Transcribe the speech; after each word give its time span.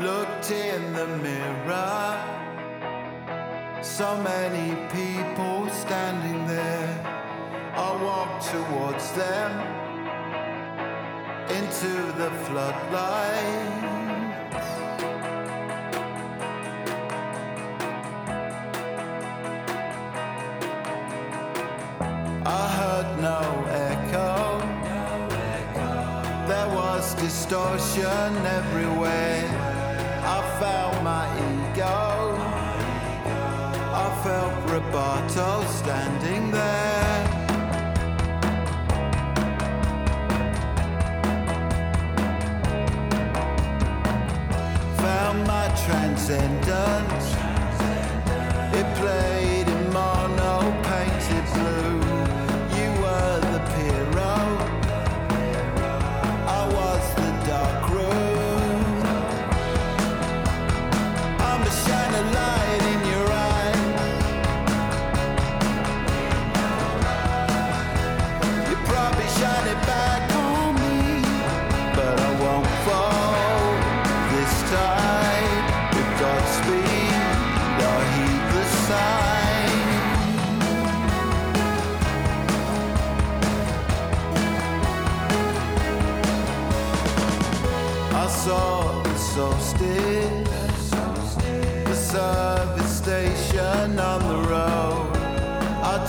looked 0.00 0.50
in 0.50 0.92
the 0.94 1.06
mirror. 1.06 2.16
So 3.82 4.16
many 4.22 4.74
people 4.88 5.68
standing 5.68 6.46
there. 6.46 6.92
I 7.74 7.90
walked 8.02 8.44
towards 8.50 9.12
them 9.12 9.50
into 11.58 11.92
the 12.20 12.30
floodlight. 12.44 13.90
I 22.46 22.64
heard 22.78 23.08
no 23.20 23.40
echo. 23.90 24.32
There 26.48 26.68
was 26.74 27.14
distortion 27.14 28.36
everywhere. 28.58 29.59
Felt 30.60 31.02
my 31.02 31.26
ego. 31.38 32.36
I 33.94 34.20
felt 34.22 34.52
Roboto 34.66 35.66
standing 35.66 36.50
there. 36.50 37.24
Found 44.98 45.46
my 45.46 45.66
transcendence. 45.86 47.39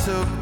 Took 0.06 0.41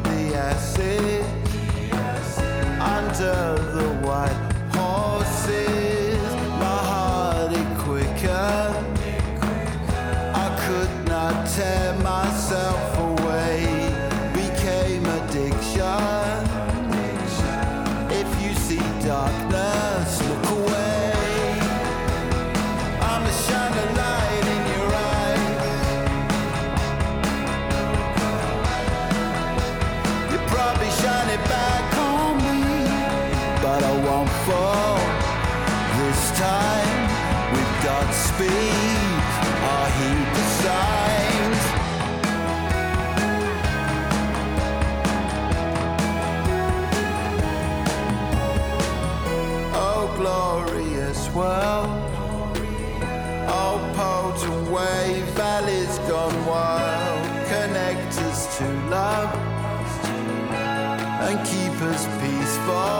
peaceful 62.70 62.99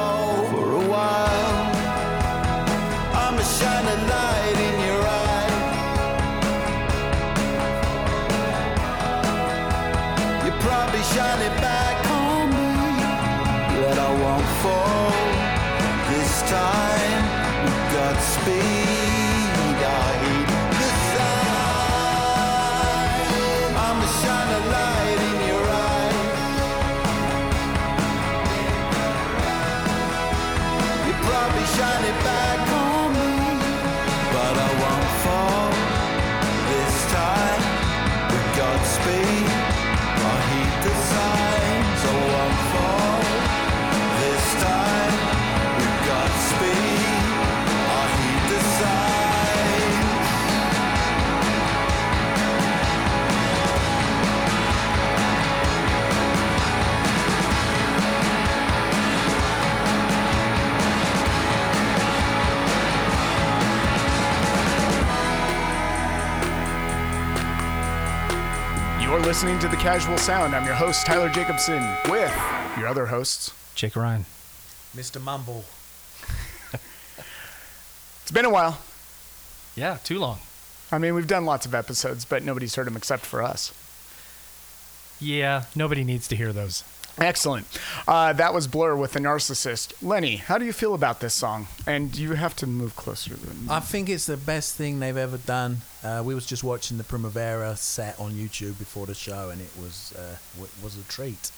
listening 69.31 69.61
to 69.61 69.69
The 69.69 69.77
Casual 69.77 70.19
Sound. 70.19 70.57
I'm 70.57 70.67
your 70.67 70.75
host, 70.75 71.07
Tyler 71.07 71.29
Jacobson, 71.29 71.81
with 72.09 72.35
your 72.77 72.89
other 72.89 73.07
hosts. 73.07 73.55
Jake 73.77 73.95
Ryan. 73.95 74.27
Mr. 74.93 75.23
Mumble. 75.23 75.65
It's 78.23 78.33
been 78.33 78.45
a 78.45 78.51
while. 78.51 78.81
Yeah, 79.77 79.99
too 80.03 80.19
long. 80.19 80.41
I 80.91 80.99
mean, 80.99 81.15
we've 81.15 81.29
done 81.29 81.45
lots 81.45 81.65
of 81.65 81.77
episodes, 81.77 82.25
but 82.25 82.43
nobody's 82.43 82.75
heard 82.75 82.89
them 82.89 82.97
except 82.97 83.25
for 83.25 83.41
us. 83.41 83.73
Yeah, 85.21 85.67
nobody 85.77 86.03
needs 86.03 86.27
to 86.27 86.35
hear 86.35 86.53
those. 86.53 86.83
Excellent. 87.21 87.67
Uh, 88.09 88.33
that 88.33 88.55
was 88.55 88.67
Blur 88.67 88.97
with 88.97 89.13
the 89.13 89.21
Narcissist. 89.21 89.93
Lenny, 90.01 90.37
how 90.37 90.57
do 90.57 90.65
you 90.65 90.73
feel 90.73 90.95
about 90.95 91.21
this 91.21 91.35
song? 91.35 91.69
And 91.87 92.17
you 92.17 92.33
have 92.33 92.57
to 92.57 92.67
move 92.67 92.97
closer. 92.97 93.35
Than 93.35 93.69
I 93.69 93.81
think 93.81 94.09
it's 94.09 94.25
the 94.27 94.39
best 94.39 94.75
thing 94.77 95.01
they've 95.01 95.17
ever 95.17 95.37
done. 95.37 95.79
Uh, 96.03 96.23
we 96.25 96.35
was 96.35 96.47
just 96.47 96.65
watching 96.65 96.97
the 96.97 97.05
Primavera 97.05 97.77
set 97.77 98.19
on 98.19 98.33
YouTube 98.33 98.79
before 98.79 99.05
the 99.07 99.15
show, 99.15 99.51
and 99.51 99.61
it 99.61 99.71
was 99.79 100.15
uh, 100.19 100.37
w- 100.55 100.73
was 100.83 100.97
a 100.97 101.03
treat. 101.05 101.51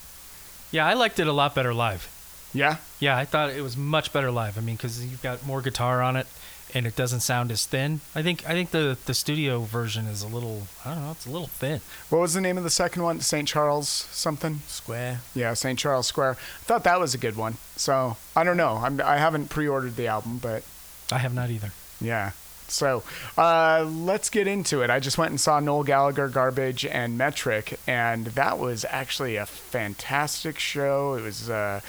Yeah, 0.73 0.85
I 0.87 0.95
liked 0.95 1.21
it 1.21 1.29
a 1.29 1.33
lot 1.33 1.55
better 1.55 1.73
live. 1.73 2.09
yeah? 2.53 2.79
Yeah, 2.99 3.17
I 3.17 3.25
thought 3.25 3.51
it 3.51 3.63
was 3.63 3.77
much 3.77 4.13
better 4.13 4.31
live. 4.33 4.59
I 4.59 4.63
mean, 4.63 4.75
because 4.77 5.05
you've 5.05 5.23
got 5.23 5.47
more 5.47 5.63
guitar 5.63 6.03
on 6.03 6.17
it, 6.17 6.27
and 6.75 6.87
it 6.87 6.97
doesn't 6.97 7.21
sound 7.21 7.51
as 7.53 7.67
thin. 7.67 8.01
I 8.15 8.23
think 8.23 8.49
I 8.49 8.53
think 8.53 8.71
the 8.71 8.97
the 9.07 9.15
studio 9.15 9.61
version 9.61 10.07
is 10.07 10.23
a 10.23 10.29
little 10.29 10.63
I 10.85 10.95
don't 10.95 11.05
know, 11.05 11.11
it's 11.13 11.27
a 11.27 11.31
little 11.31 11.47
thin. 11.49 11.81
What 12.11 12.21
was 12.21 12.35
the 12.35 12.41
name 12.41 12.57
of 12.59 12.65
the 12.65 12.71
second 12.71 13.03
one? 13.03 13.21
St. 13.21 13.47
Charles 13.47 13.89
something? 13.89 14.61
Square. 14.67 15.21
Yeah, 15.35 15.55
St. 15.55 15.79
Charles 15.79 16.07
Square. 16.07 16.33
I 16.33 16.65
thought 16.65 16.85
that 16.85 16.99
was 17.01 17.15
a 17.15 17.19
good 17.19 17.37
one. 17.37 17.57
So 17.77 18.17
I 18.37 18.45
don't 18.45 18.57
know. 18.57 18.77
I'm, 18.83 19.01
I 19.01 19.19
haven't 19.19 19.49
pre-ordered 19.51 19.97
the 19.97 20.07
album, 20.07 20.39
but 20.39 20.63
I 21.11 21.19
have 21.19 21.35
not 21.35 21.51
either. 21.51 21.73
yeah. 22.01 22.33
So 22.69 23.03
uh, 23.37 23.85
let's 23.87 24.31
get 24.31 24.47
into 24.47 24.81
it. 24.81 24.89
I 24.89 24.99
just 24.99 25.19
went 25.19 25.29
and 25.31 25.39
saw 25.39 25.61
Noel 25.61 25.83
Gallagher, 25.83 26.29
Garbage, 26.29 26.87
and 26.87 27.19
Metric, 27.19 27.79
and 27.87 28.25
that 28.29 28.59
was 28.59 28.87
actually 28.89 29.37
a 29.37 29.45
fantastic 29.45 30.59
show. 30.59 31.13
It 31.15 31.23
was 31.23 31.51
uh, 31.51 31.83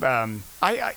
Um, 0.00 0.42
I, 0.62 0.80
I 0.80 0.94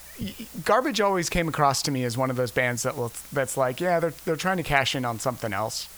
garbage 0.64 1.02
always 1.02 1.30
came 1.30 1.48
across 1.50 1.82
to 1.84 1.92
me 1.92 2.04
as 2.04 2.18
one 2.18 2.30
of 2.30 2.38
those 2.38 2.52
bands 2.52 2.84
that 2.84 2.96
will, 2.96 3.12
that's 3.34 3.58
like, 3.58 3.82
yeah, 3.82 4.00
they're 4.00 4.14
they're 4.24 4.36
trying 4.36 4.58
to 4.58 4.64
cash 4.64 4.96
in 4.96 5.04
on 5.04 5.20
something 5.20 5.52
else. 5.52 5.90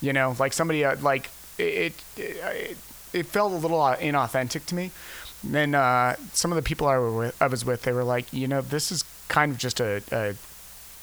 You 0.00 0.12
know, 0.12 0.34
like 0.38 0.52
somebody 0.52 0.84
uh, 0.84 0.96
like 1.00 1.30
it, 1.58 1.94
it 2.16 2.76
it 3.12 3.26
felt 3.26 3.52
a 3.52 3.56
little 3.56 3.80
uh, 3.80 3.96
inauthentic 3.96 4.66
to 4.66 4.74
me. 4.74 4.90
And 5.44 5.54
then 5.54 5.74
uh, 5.74 6.16
some 6.32 6.50
of 6.50 6.56
the 6.56 6.62
people 6.62 6.86
I 6.86 6.98
were 6.98 7.16
with, 7.16 7.42
I 7.42 7.46
was 7.46 7.64
with, 7.64 7.82
they 7.82 7.92
were 7.92 8.04
like, 8.04 8.32
you 8.32 8.48
know, 8.48 8.60
this 8.60 8.90
is 8.90 9.04
kind 9.28 9.52
of 9.52 9.58
just 9.58 9.80
a, 9.80 10.02
a 10.10 10.34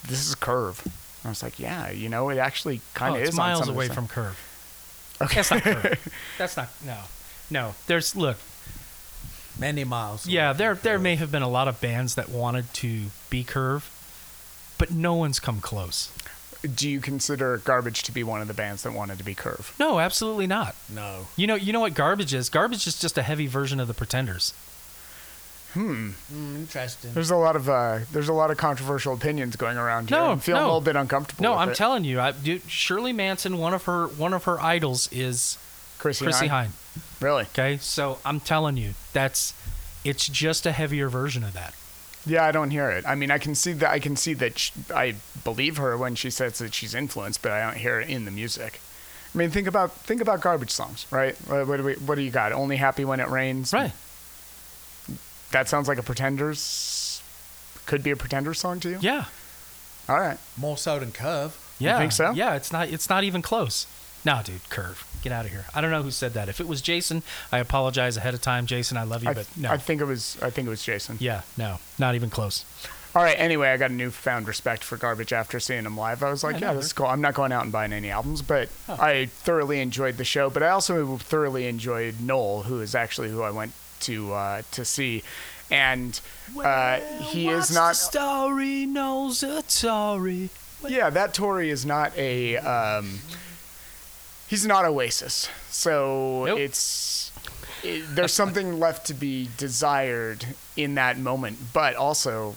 this 0.07 0.25
is 0.25 0.33
a 0.33 0.37
curve. 0.37 0.81
And 0.83 0.93
I 1.25 1.29
was 1.29 1.43
like, 1.43 1.59
yeah, 1.59 1.91
you 1.91 2.09
know, 2.09 2.29
it 2.29 2.37
actually 2.37 2.81
kind 2.93 3.13
oh, 3.13 3.17
of 3.17 3.23
is 3.23 3.29
on 3.31 3.35
miles 3.37 3.67
away 3.67 3.87
from 3.87 4.07
curve. 4.07 4.37
Okay. 5.21 5.35
That's 5.35 5.51
not 5.51 5.61
curve. 5.61 6.13
That's 6.37 6.57
not 6.57 6.69
no. 6.85 6.97
No. 7.49 7.75
There's 7.87 8.15
look, 8.15 8.37
Many 9.61 9.83
miles. 9.85 10.27
yeah, 10.27 10.51
there 10.51 10.75
there 10.75 10.99
may 10.99 11.15
have 11.15 11.31
been 11.31 11.43
a 11.43 11.47
lot 11.47 11.67
of 11.69 11.79
bands 11.79 12.15
that 12.15 12.27
wanted 12.27 12.73
to 12.75 13.05
be 13.29 13.43
curve, 13.45 13.89
but 14.77 14.91
no 14.91 15.13
one's 15.13 15.39
come 15.39 15.61
close. 15.61 16.11
Do 16.75 16.89
you 16.89 16.99
consider 16.99 17.57
Garbage 17.57 18.03
to 18.03 18.11
be 18.11 18.23
one 18.23 18.41
of 18.41 18.47
the 18.47 18.53
bands 18.53 18.83
that 18.83 18.91
wanted 18.93 19.17
to 19.17 19.23
be 19.23 19.33
Curve? 19.33 19.73
No, 19.79 19.99
absolutely 19.99 20.45
not. 20.45 20.75
No. 20.93 21.25
You 21.35 21.47
know, 21.47 21.55
you 21.55 21.73
know 21.73 21.79
what 21.79 21.95
garbage 21.95 22.35
is? 22.35 22.49
Garbage 22.49 22.85
is 22.85 22.99
just 22.99 23.17
a 23.17 23.23
heavy 23.23 23.47
version 23.47 23.79
of 23.79 23.87
the 23.87 23.95
Pretenders. 23.95 24.53
Mm, 25.73 26.13
interesting. 26.31 27.13
There's 27.13 27.31
a 27.31 27.35
lot 27.35 27.55
of 27.55 27.69
uh, 27.69 27.99
there's 28.11 28.27
a 28.27 28.33
lot 28.33 28.51
of 28.51 28.57
controversial 28.57 29.13
opinions 29.13 29.55
going 29.55 29.77
around 29.77 30.09
here. 30.09 30.19
No, 30.19 30.31
I'm 30.31 30.39
feeling 30.39 30.61
no. 30.61 30.65
a 30.65 30.67
little 30.67 30.81
bit 30.81 30.95
uncomfortable. 30.95 31.43
No, 31.43 31.51
with 31.51 31.59
I'm 31.59 31.69
it. 31.69 31.75
telling 31.75 32.03
you, 32.03 32.19
I, 32.19 32.31
dude, 32.31 32.69
Shirley 32.69 33.13
Manson, 33.13 33.57
one 33.57 33.73
of 33.73 33.83
her 33.85 34.07
one 34.07 34.33
of 34.33 34.43
her 34.43 34.59
idols 34.59 35.07
is 35.11 35.57
Chrissie, 35.97 36.25
Chrissie 36.25 36.47
Hynde. 36.47 36.67
Hynde. 36.67 37.01
Really? 37.21 37.43
Okay, 37.43 37.77
so 37.77 38.17
I'm 38.25 38.39
telling 38.39 38.77
you, 38.77 38.93
that's 39.13 39.53
it's 40.03 40.27
just 40.27 40.65
a 40.65 40.71
heavier 40.71 41.07
version 41.07 41.43
of 41.43 41.53
that. 41.53 41.73
Yeah, 42.25 42.45
I 42.45 42.51
don't 42.51 42.71
hear 42.71 42.89
it. 42.89 43.05
I 43.07 43.15
mean, 43.15 43.31
I 43.31 43.37
can 43.37 43.55
see 43.55 43.73
that. 43.73 43.89
I 43.89 43.99
can 43.99 44.15
see 44.15 44.33
that. 44.33 44.57
sh 44.57 44.71
I 44.93 45.15
believe 45.43 45.77
her 45.77 45.97
when 45.97 46.15
she 46.15 46.29
says 46.29 46.59
that 46.59 46.73
she's 46.73 46.93
influenced, 46.93 47.41
but 47.41 47.51
I 47.51 47.63
don't 47.65 47.77
hear 47.77 47.99
it 47.99 48.09
in 48.09 48.25
the 48.25 48.31
music. 48.31 48.79
I 49.33 49.37
mean, 49.37 49.49
think 49.49 49.67
about 49.67 49.93
think 49.93 50.21
about 50.21 50.41
garbage 50.41 50.71
songs, 50.71 51.05
right? 51.09 51.35
What, 51.47 51.67
what 51.67 51.77
do 51.77 51.83
we? 51.83 51.93
What 51.93 52.15
do 52.15 52.21
you 52.21 52.31
got? 52.31 52.51
Only 52.51 52.75
happy 52.75 53.05
when 53.05 53.19
it 53.19 53.29
rains. 53.29 53.73
Right. 53.73 53.91
That 55.51 55.67
sounds 55.67 55.87
like 55.87 55.97
a 55.97 56.03
Pretenders. 56.03 57.21
Could 57.85 58.03
be 58.03 58.11
a 58.11 58.15
Pretenders 58.15 58.59
song 58.59 58.79
to 58.81 58.89
you. 58.89 58.97
Yeah. 59.01 59.25
All 60.07 60.19
right. 60.19 60.37
More 60.57 60.77
so 60.77 60.99
than 60.99 61.11
Curve. 61.11 61.57
Yeah. 61.79 61.97
think 61.97 62.11
so? 62.11 62.31
Yeah, 62.31 62.55
it's 62.55 62.71
not 62.71 62.89
it's 62.89 63.09
not 63.09 63.23
even 63.23 63.41
close. 63.41 63.87
Nah, 64.23 64.41
dude, 64.41 64.69
curve. 64.69 65.05
Get 65.23 65.31
out 65.31 65.45
of 65.45 65.51
here. 65.51 65.65
I 65.73 65.81
don't 65.81 65.91
know 65.91 66.03
who 66.03 66.11
said 66.11 66.33
that. 66.33 66.49
If 66.49 66.59
it 66.59 66.67
was 66.67 66.81
Jason, 66.81 67.23
I 67.51 67.59
apologize 67.59 68.17
ahead 68.17 68.33
of 68.33 68.41
time. 68.41 68.65
Jason, 68.65 68.97
I 68.97 69.03
love 69.03 69.23
you, 69.23 69.29
I, 69.29 69.33
but 69.33 69.47
no. 69.57 69.69
I 69.69 69.77
think 69.77 70.01
it 70.01 70.05
was. 70.05 70.37
I 70.41 70.49
think 70.49 70.67
it 70.67 70.69
was 70.69 70.83
Jason. 70.83 71.17
yeah, 71.19 71.41
no, 71.57 71.77
not 71.99 72.15
even 72.15 72.29
close. 72.29 72.65
All 73.13 73.21
right. 73.21 73.35
Anyway, 73.37 73.67
I 73.67 73.75
got 73.77 73.91
a 73.91 73.93
newfound 73.93 74.47
respect 74.47 74.83
for 74.85 74.95
Garbage 74.95 75.33
after 75.33 75.59
seeing 75.59 75.83
them 75.83 75.97
live. 75.97 76.23
I 76.23 76.29
was 76.29 76.43
like, 76.45 76.61
Yeah, 76.61 76.69
yeah, 76.69 76.73
this 76.75 76.85
is 76.85 76.93
cool. 76.93 77.07
I'm 77.07 77.19
not 77.19 77.33
going 77.33 77.51
out 77.51 77.63
and 77.63 77.71
buying 77.71 77.91
any 77.91 78.09
albums, 78.09 78.41
but. 78.41 78.69
I 78.87 79.25
thoroughly 79.25 79.81
enjoyed 79.81 80.15
the 80.17 80.23
show. 80.23 80.49
But 80.49 80.63
I 80.63 80.69
also 80.69 81.17
thoroughly 81.17 81.67
enjoyed 81.67 82.21
Noel, 82.21 82.63
who 82.63 82.79
is 82.79 82.95
actually 82.95 83.29
who 83.29 83.41
I 83.41 83.51
went 83.51 83.73
to 84.01 84.33
uh, 84.33 84.61
to 84.71 84.85
see, 84.85 85.23
and 85.69 86.19
uh, 86.63 86.99
he 87.19 87.49
is 87.49 87.69
not. 87.73 87.95
story 87.97 88.85
knows 88.85 89.43
a 89.43 89.61
story. 89.67 90.49
Yeah, 90.87 91.09
that 91.11 91.33
Tory 91.33 91.69
is 91.69 91.85
not 91.85 92.17
a. 92.17 92.57
Um, 92.57 93.19
he's 94.51 94.65
not 94.67 94.83
Oasis, 94.85 95.49
so 95.69 96.43
Nope. 96.45 96.59
it's. 96.59 97.31
It, 97.83 98.03
there's 98.13 98.33
something 98.33 98.79
left 98.79 99.07
to 99.07 99.15
be 99.15 99.49
desired 99.57 100.45
in 100.77 100.95
that 100.95 101.17
moment, 101.17 101.57
but 101.73 101.95
also, 101.95 102.55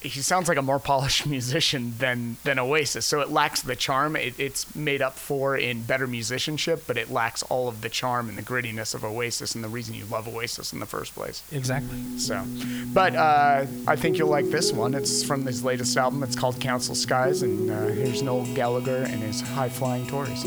he 0.00 0.20
sounds 0.20 0.48
like 0.48 0.58
a 0.58 0.62
more 0.62 0.78
polished 0.92 1.26
musician 1.26 1.94
than 1.98 2.36
than 2.44 2.58
Oasis. 2.58 3.06
So 3.06 3.20
it 3.20 3.30
lacks 3.30 3.62
the 3.62 3.76
charm. 3.76 4.16
It, 4.16 4.38
it's 4.38 4.74
made 4.74 5.02
up 5.02 5.14
for 5.14 5.56
in 5.56 5.82
better 5.82 6.06
musicianship, 6.06 6.84
but 6.86 6.96
it 6.96 7.10
lacks 7.10 7.42
all 7.44 7.68
of 7.68 7.80
the 7.80 7.88
charm 7.88 8.28
and 8.28 8.38
the 8.38 8.42
grittiness 8.42 8.94
of 8.94 9.04
Oasis, 9.04 9.54
and 9.54 9.62
the 9.64 9.68
reason 9.68 9.94
you 9.94 10.04
love 10.06 10.28
Oasis 10.28 10.72
in 10.72 10.80
the 10.80 10.86
first 10.86 11.14
place. 11.14 11.42
Exactly. 11.52 12.18
So, 12.18 12.44
but 12.92 13.14
uh, 13.14 13.66
I 13.86 13.96
think 13.96 14.18
you'll 14.18 14.28
like 14.28 14.50
this 14.50 14.72
one. 14.72 14.94
It's 14.94 15.22
from 15.22 15.44
his 15.44 15.64
latest 15.64 15.96
album. 15.96 16.22
It's 16.22 16.36
called 16.36 16.60
Council 16.60 16.94
Skies, 16.94 17.42
and 17.42 17.70
uh, 17.70 17.86
here's 17.86 18.22
Noel 18.22 18.46
Gallagher 18.54 19.04
and 19.04 19.22
his 19.22 19.40
High 19.40 19.68
Flying 19.68 20.06
Tories. 20.06 20.44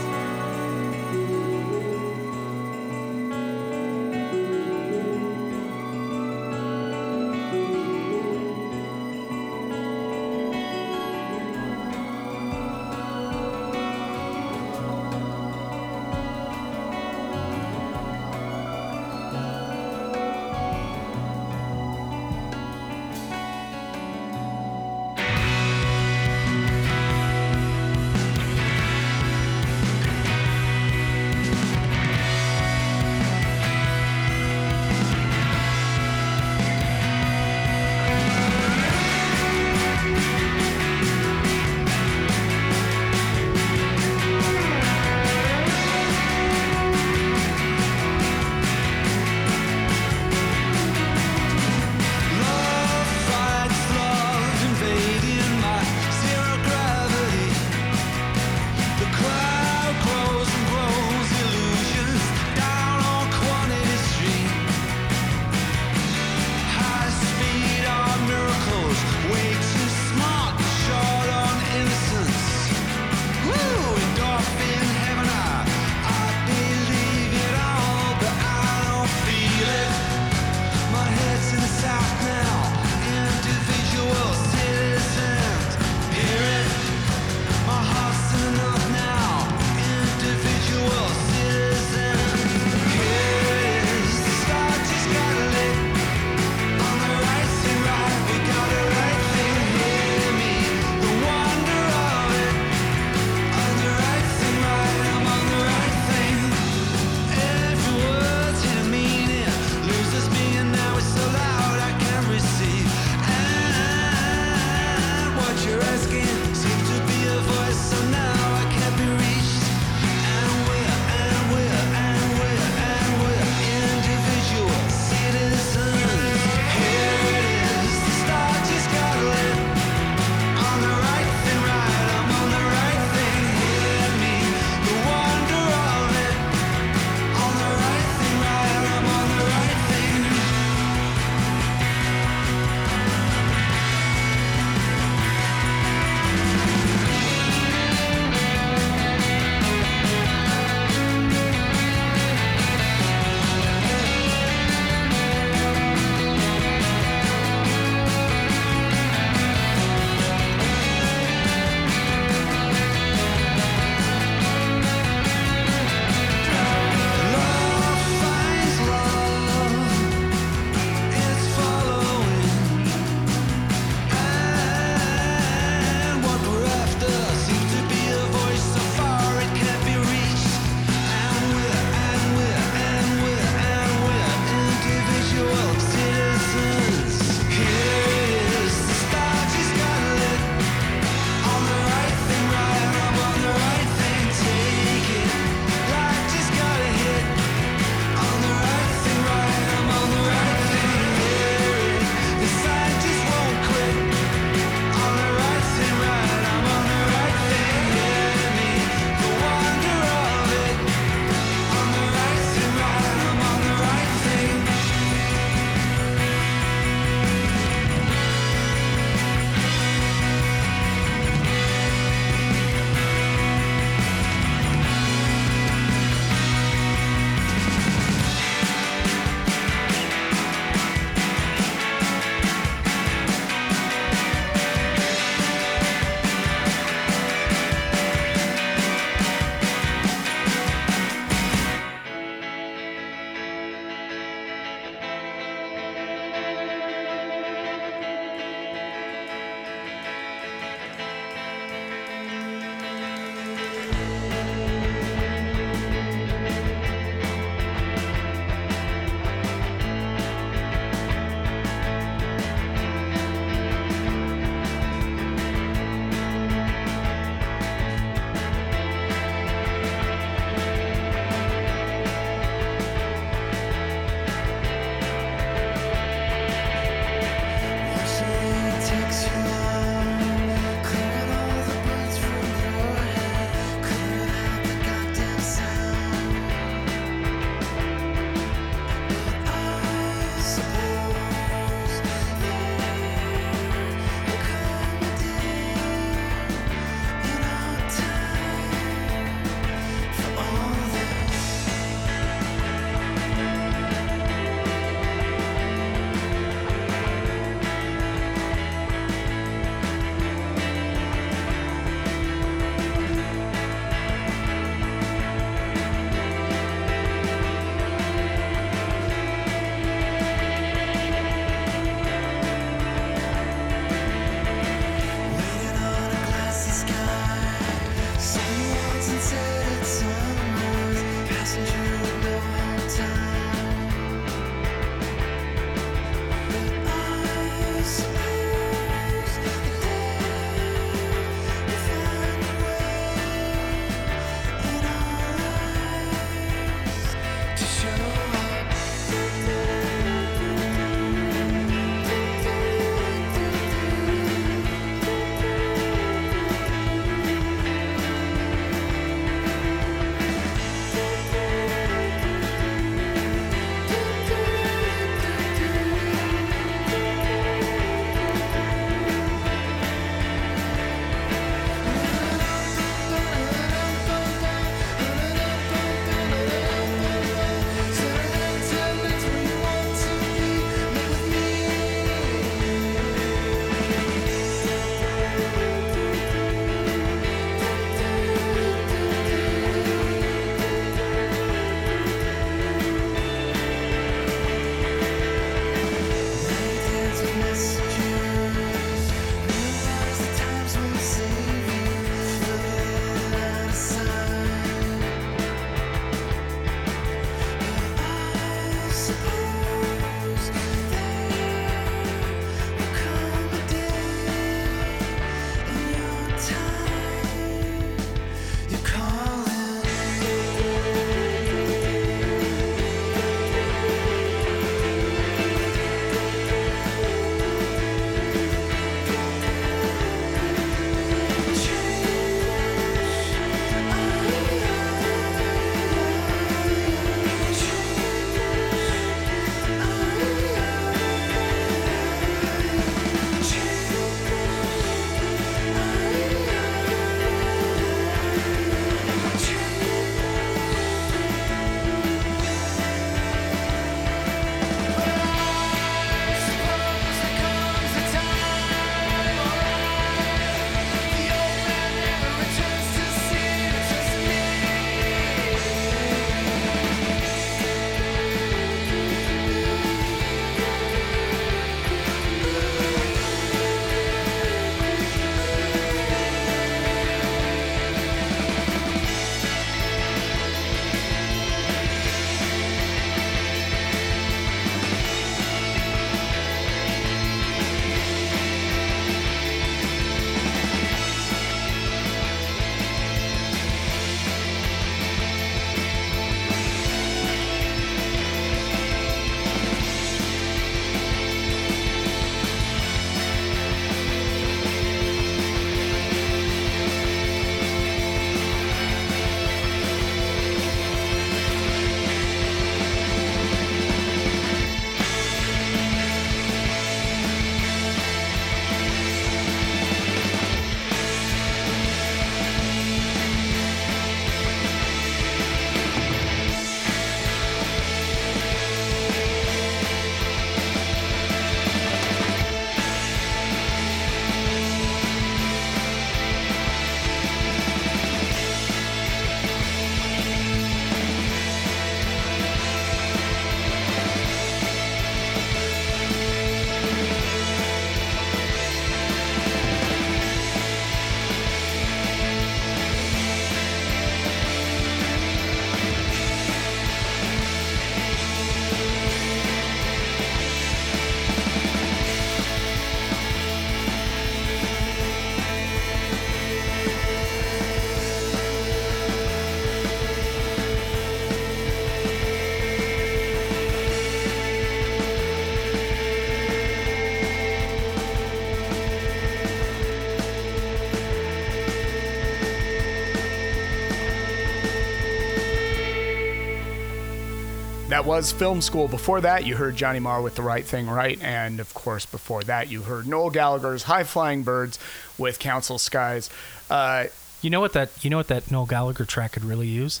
That 587.96 588.04
was 588.04 588.30
Film 588.30 588.60
School. 588.60 588.88
Before 588.88 589.22
that, 589.22 589.46
you 589.46 589.56
heard 589.56 589.74
Johnny 589.74 590.00
Marr 590.00 590.20
with 590.20 590.34
The 590.34 590.42
Right 590.42 590.66
Thing 590.66 590.86
Right. 590.86 591.18
And 591.22 591.60
of 591.60 591.72
course, 591.72 592.04
before 592.04 592.42
that, 592.42 592.68
you 592.70 592.82
heard 592.82 593.06
Noel 593.06 593.30
Gallagher's 593.30 593.84
High 593.84 594.04
Flying 594.04 594.42
Birds 594.42 594.78
with 595.16 595.38
Council 595.38 595.78
Skies. 595.78 596.28
Uh, 596.68 597.04
You 597.40 597.48
know 597.48 597.60
what 597.60 597.72
that 597.72 598.04
you 598.04 598.10
know 598.10 598.18
what 598.18 598.28
that 598.28 598.50
Noel 598.50 598.66
Gallagher 598.66 599.06
track 599.06 599.32
could 599.32 599.44
really 599.44 599.66
use? 599.66 600.00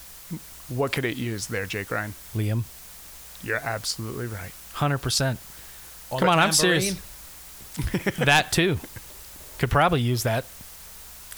what 0.68 0.92
could 0.92 1.06
it 1.06 1.16
use 1.16 1.46
there, 1.46 1.64
Jake 1.64 1.90
Ryan? 1.90 2.12
Liam, 2.34 2.64
You're 3.42 3.64
absolutely 3.64 4.26
right. 4.26 4.52
hundred 4.74 4.98
percent. 4.98 5.38
On 6.10 6.18
Come 6.18 6.28
a 6.28 6.32
on, 6.32 6.38
I'm 6.38 6.52
serious. 6.52 7.00
That 8.18 8.52
too 8.52 8.76
could 9.58 9.70
probably 9.70 10.02
use 10.02 10.24
that. 10.24 10.44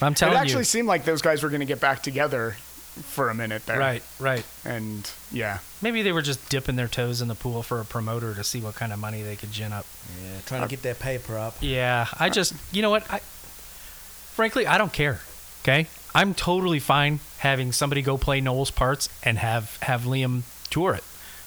I'm 0.01 0.13
telling 0.15 0.33
you. 0.33 0.35
It 0.35 0.35
telling 0.35 0.37
actually 0.39 0.61
you. 0.63 0.65
seemed 0.65 0.89
like 0.89 1.05
those 1.05 1.23
guys 1.23 1.45
were 1.45 1.51
going 1.51 1.61
to 1.61 1.67
get 1.67 1.81
back 1.81 2.03
together 2.03 2.57
for 2.99 3.31
a 3.31 3.35
minute 3.35 3.67
there. 3.67 3.79
Right, 3.79 4.03
right. 4.19 4.45
And 4.65 5.11
yeah. 5.31 5.59
Maybe 5.81 6.03
they 6.03 6.13
were 6.13 6.23
just 6.23 6.49
dipping 6.49 6.77
their 6.77 6.89
toes 6.89 7.21
in 7.21 7.29
the 7.29 7.35
pool 7.35 7.63
for 7.63 7.81
a 7.81 7.85
promoter 7.85 8.35
to 8.35 8.45
see 8.45 8.61
what 8.61 8.75
kind 8.75 8.93
of 8.93 8.99
money 8.99 9.23
they 9.23 9.37
could 9.37 9.53
gin 9.53 9.73
up. 9.73 9.87
Yeah, 10.23 10.41
trying 10.47 10.63
to 10.63 10.69
get 10.69 10.83
that 10.83 10.99
paper 10.99 11.37
up. 11.37 11.57
Yeah, 11.61 12.07
I 12.19 12.31
just, 12.31 12.55
you 12.73 12.83
know 12.83 12.91
what? 12.91 13.11
I 13.11 13.19
frankly, 13.19 14.67
I 14.67 14.79
don't 14.79 14.93
care. 14.93 15.21
Okay, 15.63 15.89
I'm 16.15 16.35
totally 16.35 16.79
fine 16.79 17.21
having 17.39 17.73
somebody 17.73 18.03
go 18.03 18.17
play 18.17 18.41
Noel's 18.41 18.71
parts 18.71 19.09
and 19.23 19.39
have 19.39 19.77
have 19.83 20.03
Liam 20.03 20.43
tour 20.71 20.95
it. 20.95 21.05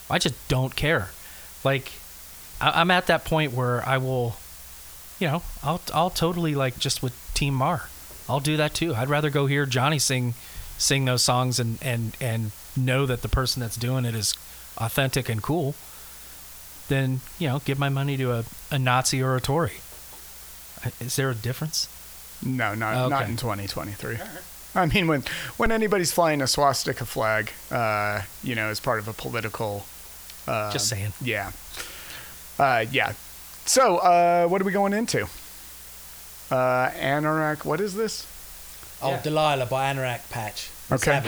I 0.09 0.19
just 0.19 0.35
don't 0.47 0.75
care. 0.75 1.09
Like, 1.63 1.91
I, 2.59 2.81
I'm 2.81 2.91
at 2.91 3.07
that 3.07 3.23
point 3.23 3.53
where 3.53 3.87
I 3.87 3.97
will, 3.97 4.35
you 5.19 5.27
know, 5.27 5.43
I'll 5.63 5.81
I'll 5.93 6.09
totally 6.09 6.53
like 6.55 6.77
just 6.79 7.01
with 7.01 7.13
Team 7.33 7.53
Marr. 7.53 7.89
I'll 8.29 8.39
do 8.39 8.57
that 8.57 8.73
too. 8.73 8.93
I'd 8.93 9.09
rather 9.09 9.29
go 9.29 9.45
hear 9.45 9.65
Johnny 9.65 9.99
sing 9.99 10.33
sing 10.81 11.05
those 11.05 11.21
songs 11.23 11.59
and 11.59 11.77
and 11.81 12.17
and 12.19 12.51
know 12.75 13.05
that 13.05 13.21
the 13.21 13.29
person 13.29 13.59
that's 13.61 13.77
doing 13.77 14.03
it 14.05 14.15
is 14.15 14.33
authentic 14.77 15.29
and 15.29 15.41
cool 15.43 15.75
then 16.87 17.21
you 17.39 17.47
know 17.47 17.59
give 17.63 17.77
my 17.79 17.89
money 17.89 18.17
to 18.17 18.31
a, 18.33 18.43
a 18.71 18.77
Nazi 18.79 19.21
or 19.21 19.35
a 19.35 19.41
Tory. 19.41 19.77
Is 20.99 21.15
there 21.15 21.29
a 21.29 21.35
difference? 21.35 21.87
No, 22.43 22.73
not 22.73 23.09
not 23.09 23.29
in 23.29 23.37
2023. 23.37 24.17
I 24.75 24.85
mean, 24.87 25.07
when 25.07 25.23
when 25.57 25.71
anybody's 25.71 26.11
flying 26.11 26.41
a 26.41 26.47
swastika 26.47 27.05
flag, 27.05 27.51
uh, 27.71 28.23
you 28.43 28.55
know, 28.55 28.67
as 28.67 28.79
part 28.79 28.99
of 28.99 29.07
a 29.07 29.13
political. 29.13 29.85
Uh, 30.47 30.71
Just 30.71 30.89
saying. 30.89 31.13
Yeah. 31.21 31.51
Uh, 32.57 32.85
yeah. 32.91 33.13
So, 33.65 33.97
uh, 33.97 34.47
what 34.47 34.59
are 34.59 34.65
we 34.65 34.71
going 34.71 34.93
into? 34.93 35.25
Uh, 36.49 36.89
Anorak. 36.97 37.63
What 37.63 37.79
is 37.79 37.93
this? 37.93 38.25
Oh, 39.01 39.11
Yeah. 39.11 39.21
Delilah 39.21 39.67
by 39.67 39.93
Anorak 39.93 40.27
Patch. 40.31 40.70
Okay. 40.91 41.13
have 41.13 41.25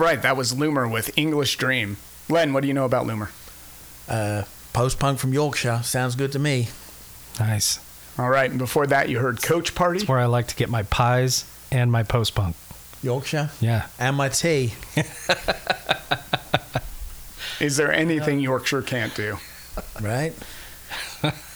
right, 0.00 0.20
that 0.22 0.36
was 0.36 0.52
Loomer 0.54 0.90
with 0.90 1.16
English 1.16 1.56
Dream. 1.56 1.96
Len, 2.28 2.52
what 2.52 2.62
do 2.62 2.68
you 2.68 2.74
know 2.74 2.84
about 2.84 3.06
Loomer? 3.06 3.30
Uh, 4.08 4.44
Post 4.72 4.98
punk 5.00 5.18
from 5.18 5.32
Yorkshire 5.32 5.80
sounds 5.82 6.14
good 6.14 6.30
to 6.32 6.38
me. 6.38 6.68
Nice. 7.40 7.80
All 8.18 8.28
right, 8.30 8.48
and 8.50 8.58
before 8.58 8.86
that, 8.86 9.08
you 9.08 9.18
heard 9.18 9.42
Coach 9.42 9.74
Party. 9.74 9.98
It's 10.00 10.08
where 10.08 10.18
I 10.18 10.26
like 10.26 10.46
to 10.48 10.54
get 10.54 10.68
my 10.68 10.82
pies 10.84 11.44
and 11.72 11.90
my 11.90 12.02
post 12.04 12.34
punk. 12.34 12.54
Yorkshire 13.02 13.50
Yeah. 13.60 13.86
and 13.98 14.14
my 14.16 14.28
tea. 14.28 14.74
Is 17.60 17.76
there 17.76 17.92
anything 17.92 18.40
Yorkshire 18.40 18.82
can't 18.82 19.14
do? 19.14 19.38
Right? 20.00 20.32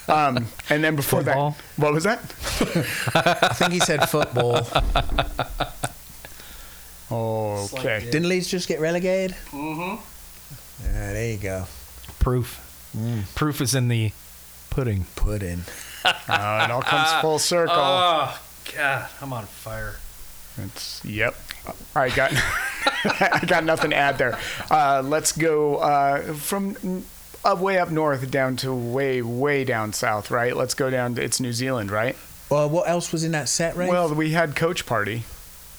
Um, 0.09 0.47
and 0.69 0.85
then 0.85 0.97
before 0.97 1.23
Football. 1.23 1.51
that, 1.53 1.83
what 1.83 1.93
was 1.95 2.05
that? 2.05 2.19
I 3.15 3.55
think 3.55 3.73
he 3.73 3.79
said 3.81 4.09
football. 4.11 4.67
Okay. 7.15 8.01
Didn't 8.11 8.29
Leeds 8.29 8.49
just 8.49 8.69
get 8.69 8.81
relegated? 8.81 9.37
Mm-hmm. 9.51 10.85
Yeah, 10.85 11.13
there 11.13 11.31
you 11.33 11.39
go. 11.39 11.67
Proof. 12.19 12.61
Proof 13.35 13.61
is 13.61 13.75
in 13.75 13.89
the 13.89 14.13
pudding. 14.71 15.07
Pudding. 15.17 15.49
in. 15.49 15.63
Uh, 16.29 16.67
it 16.69 16.71
all 16.71 16.83
comes 16.83 17.11
full 17.23 17.39
circle. 17.39 17.75
Oh, 17.75 18.39
God. 18.77 19.09
I'm 19.23 19.33
on 19.33 19.47
fire. 19.47 19.97
It's 20.63 21.03
yep. 21.03 21.35
I 21.97 22.11
got 22.11 22.31
I 23.05 23.43
got 23.47 23.65
nothing 23.65 23.91
to 23.91 23.97
add 23.97 24.19
there. 24.19 24.39
Uh, 24.71 25.03
let's 25.03 25.33
go 25.33 25.77
uh, 25.77 26.35
from 26.35 27.05
uh, 27.43 27.57
way 27.59 27.79
up 27.79 27.91
north 27.91 28.31
down 28.31 28.57
to 28.57 28.75
way 28.75 29.23
way 29.23 29.65
down 29.65 29.95
south. 29.95 30.31
Right. 30.31 30.55
Let's 30.55 30.75
go 30.75 30.91
down. 30.91 31.15
To, 31.15 31.25
it's 31.25 31.41
New 31.41 31.55
Zealand, 31.55 31.91
right? 31.91 32.17
Well, 32.51 32.69
what 32.69 32.87
else 32.87 33.11
was 33.11 33.25
in 33.25 33.33
that 33.33 33.49
set, 33.49 33.75
Ray? 33.75 33.89
Well, 33.89 34.15
we 34.15 34.33
had 34.33 34.55
Coach 34.55 34.85
Party. 34.85 35.23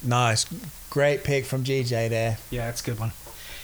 nice. 0.01 0.47
Great 0.95 1.25
pick 1.25 1.43
from 1.43 1.65
GJ 1.65 2.07
there. 2.07 2.37
Yeah, 2.49 2.69
it's 2.69 2.79
a 2.81 2.85
good 2.85 2.97
one. 3.01 3.11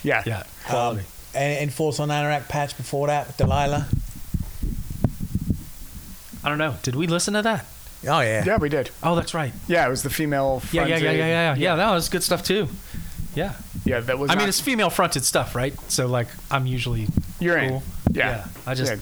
Yeah. 0.04 0.22
Yeah. 0.26 0.44
Um, 0.70 1.00
and, 1.34 1.60
and 1.60 1.74
Force 1.74 2.02
on 2.02 2.10
Anorak 2.10 2.50
patch 2.50 2.76
before 2.76 3.08
that 3.08 3.28
with 3.28 3.38
Delilah. 3.38 3.88
I 6.44 6.50
don't 6.50 6.58
know. 6.58 6.76
Did 6.84 6.98
we 6.98 7.08
listen 7.08 7.34
to 7.36 7.42
that? 7.42 7.66
Oh, 8.06 8.20
yeah. 8.20 8.44
Yeah, 8.46 8.58
we 8.58 8.68
did. 8.68 8.90
Oh, 9.02 9.16
that's 9.16 9.34
right. 9.34 9.54
Yeah, 9.70 9.88
it 9.88 9.90
was 9.90 10.04
the 10.04 10.10
female. 10.10 10.62
Yeah, 10.74 10.86
yeah, 10.86 10.98
yeah, 10.98 11.12
yeah, 11.12 11.12
yeah, 11.12 11.28
yeah. 11.28 11.56
Yeah, 11.56 11.76
that 11.78 11.92
was 11.94 12.10
good 12.10 12.22
stuff 12.22 12.44
too. 12.44 12.68
Yeah. 13.34 13.54
Yeah, 13.86 14.02
that 14.02 14.20
was. 14.20 14.30
I 14.30 14.36
mean, 14.36 14.50
it's 14.50 14.60
female 14.60 14.90
fronted 14.90 15.24
stuff, 15.24 15.56
right? 15.56 15.74
So, 15.90 16.08
like, 16.08 16.28
I'm 16.52 16.66
usually 16.66 17.08
you're 17.40 17.58
in. 17.58 17.70
cool. 17.70 17.84
Yeah. 18.12 18.46
I 18.68 18.74
just, 18.74 18.92
Yeah. 18.92 19.00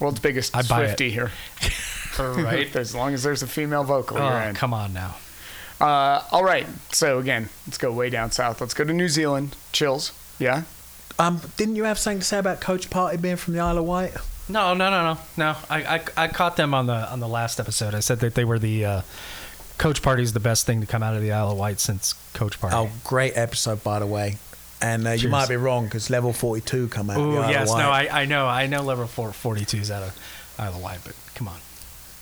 world's 0.00 0.20
biggest 0.20 0.54
I 0.54 0.60
buy 0.64 0.82
it. 0.82 0.88
Swifty 0.88 1.08
here. 1.10 1.30
right? 2.18 2.76
as 2.76 2.94
long 2.94 3.14
as 3.14 3.22
there's 3.22 3.42
a 3.42 3.46
female 3.46 3.84
vocal, 3.84 4.18
you're 4.18 4.26
Oh, 4.26 4.48
in. 4.50 4.54
come 4.54 4.74
on 4.74 4.92
now. 4.92 5.14
Uh, 5.84 6.22
all 6.32 6.42
right. 6.44 6.66
So 6.92 7.18
again, 7.18 7.50
let's 7.66 7.78
go 7.78 7.92
way 7.92 8.08
down 8.10 8.30
south. 8.30 8.60
Let's 8.60 8.74
go 8.74 8.84
to 8.84 8.92
New 8.92 9.08
Zealand. 9.08 9.54
Chills. 9.72 10.12
Yeah. 10.38 10.62
Um, 11.18 11.40
didn't 11.56 11.76
you 11.76 11.84
have 11.84 11.98
something 11.98 12.20
to 12.20 12.24
say 12.24 12.38
about 12.38 12.60
Coach 12.60 12.90
Party 12.90 13.18
being 13.18 13.36
from 13.36 13.54
the 13.54 13.60
Isle 13.60 13.78
of 13.78 13.84
Wight? 13.84 14.16
No, 14.48 14.74
no, 14.74 14.90
no, 14.90 15.14
no, 15.14 15.18
no. 15.36 15.56
I, 15.70 15.96
I, 15.96 16.24
I 16.24 16.28
caught 16.28 16.56
them 16.56 16.74
on 16.74 16.86
the 16.86 17.10
on 17.10 17.20
the 17.20 17.28
last 17.28 17.60
episode. 17.60 17.94
I 17.94 18.00
said 18.00 18.20
that 18.20 18.34
they 18.34 18.44
were 18.44 18.58
the 18.58 18.84
uh, 18.84 19.00
Coach 19.78 20.02
Party 20.02 20.22
is 20.22 20.32
the 20.32 20.40
best 20.40 20.66
thing 20.66 20.80
to 20.80 20.86
come 20.86 21.02
out 21.02 21.14
of 21.14 21.22
the 21.22 21.32
Isle 21.32 21.52
of 21.52 21.58
Wight 21.58 21.80
since 21.80 22.14
Coach 22.32 22.60
Party. 22.60 22.76
Oh, 22.76 22.90
great 23.04 23.36
episode, 23.36 23.84
by 23.84 23.98
the 23.98 24.06
way. 24.06 24.38
And 24.80 25.06
uh, 25.06 25.12
you 25.12 25.28
might 25.28 25.48
be 25.48 25.56
wrong 25.56 25.84
because 25.84 26.10
level 26.10 26.32
42 26.32 26.88
come 26.88 27.10
out. 27.10 27.16
of 27.18 27.22
Ooh, 27.22 27.32
the 27.32 27.38
Isle 27.38 27.44
of 27.44 27.50
yes, 27.50 27.70
Wight. 27.70 27.78
no, 27.78 27.90
I, 27.90 28.22
I 28.22 28.24
know, 28.26 28.46
I 28.46 28.66
know. 28.66 28.82
Level 28.82 29.06
four, 29.06 29.32
42 29.32 29.78
is 29.78 29.90
out 29.90 30.02
of 30.02 30.18
Isle 30.58 30.74
of 30.74 30.82
Wight, 30.82 30.98
but 31.04 31.14
come 31.34 31.48
on. 31.48 31.58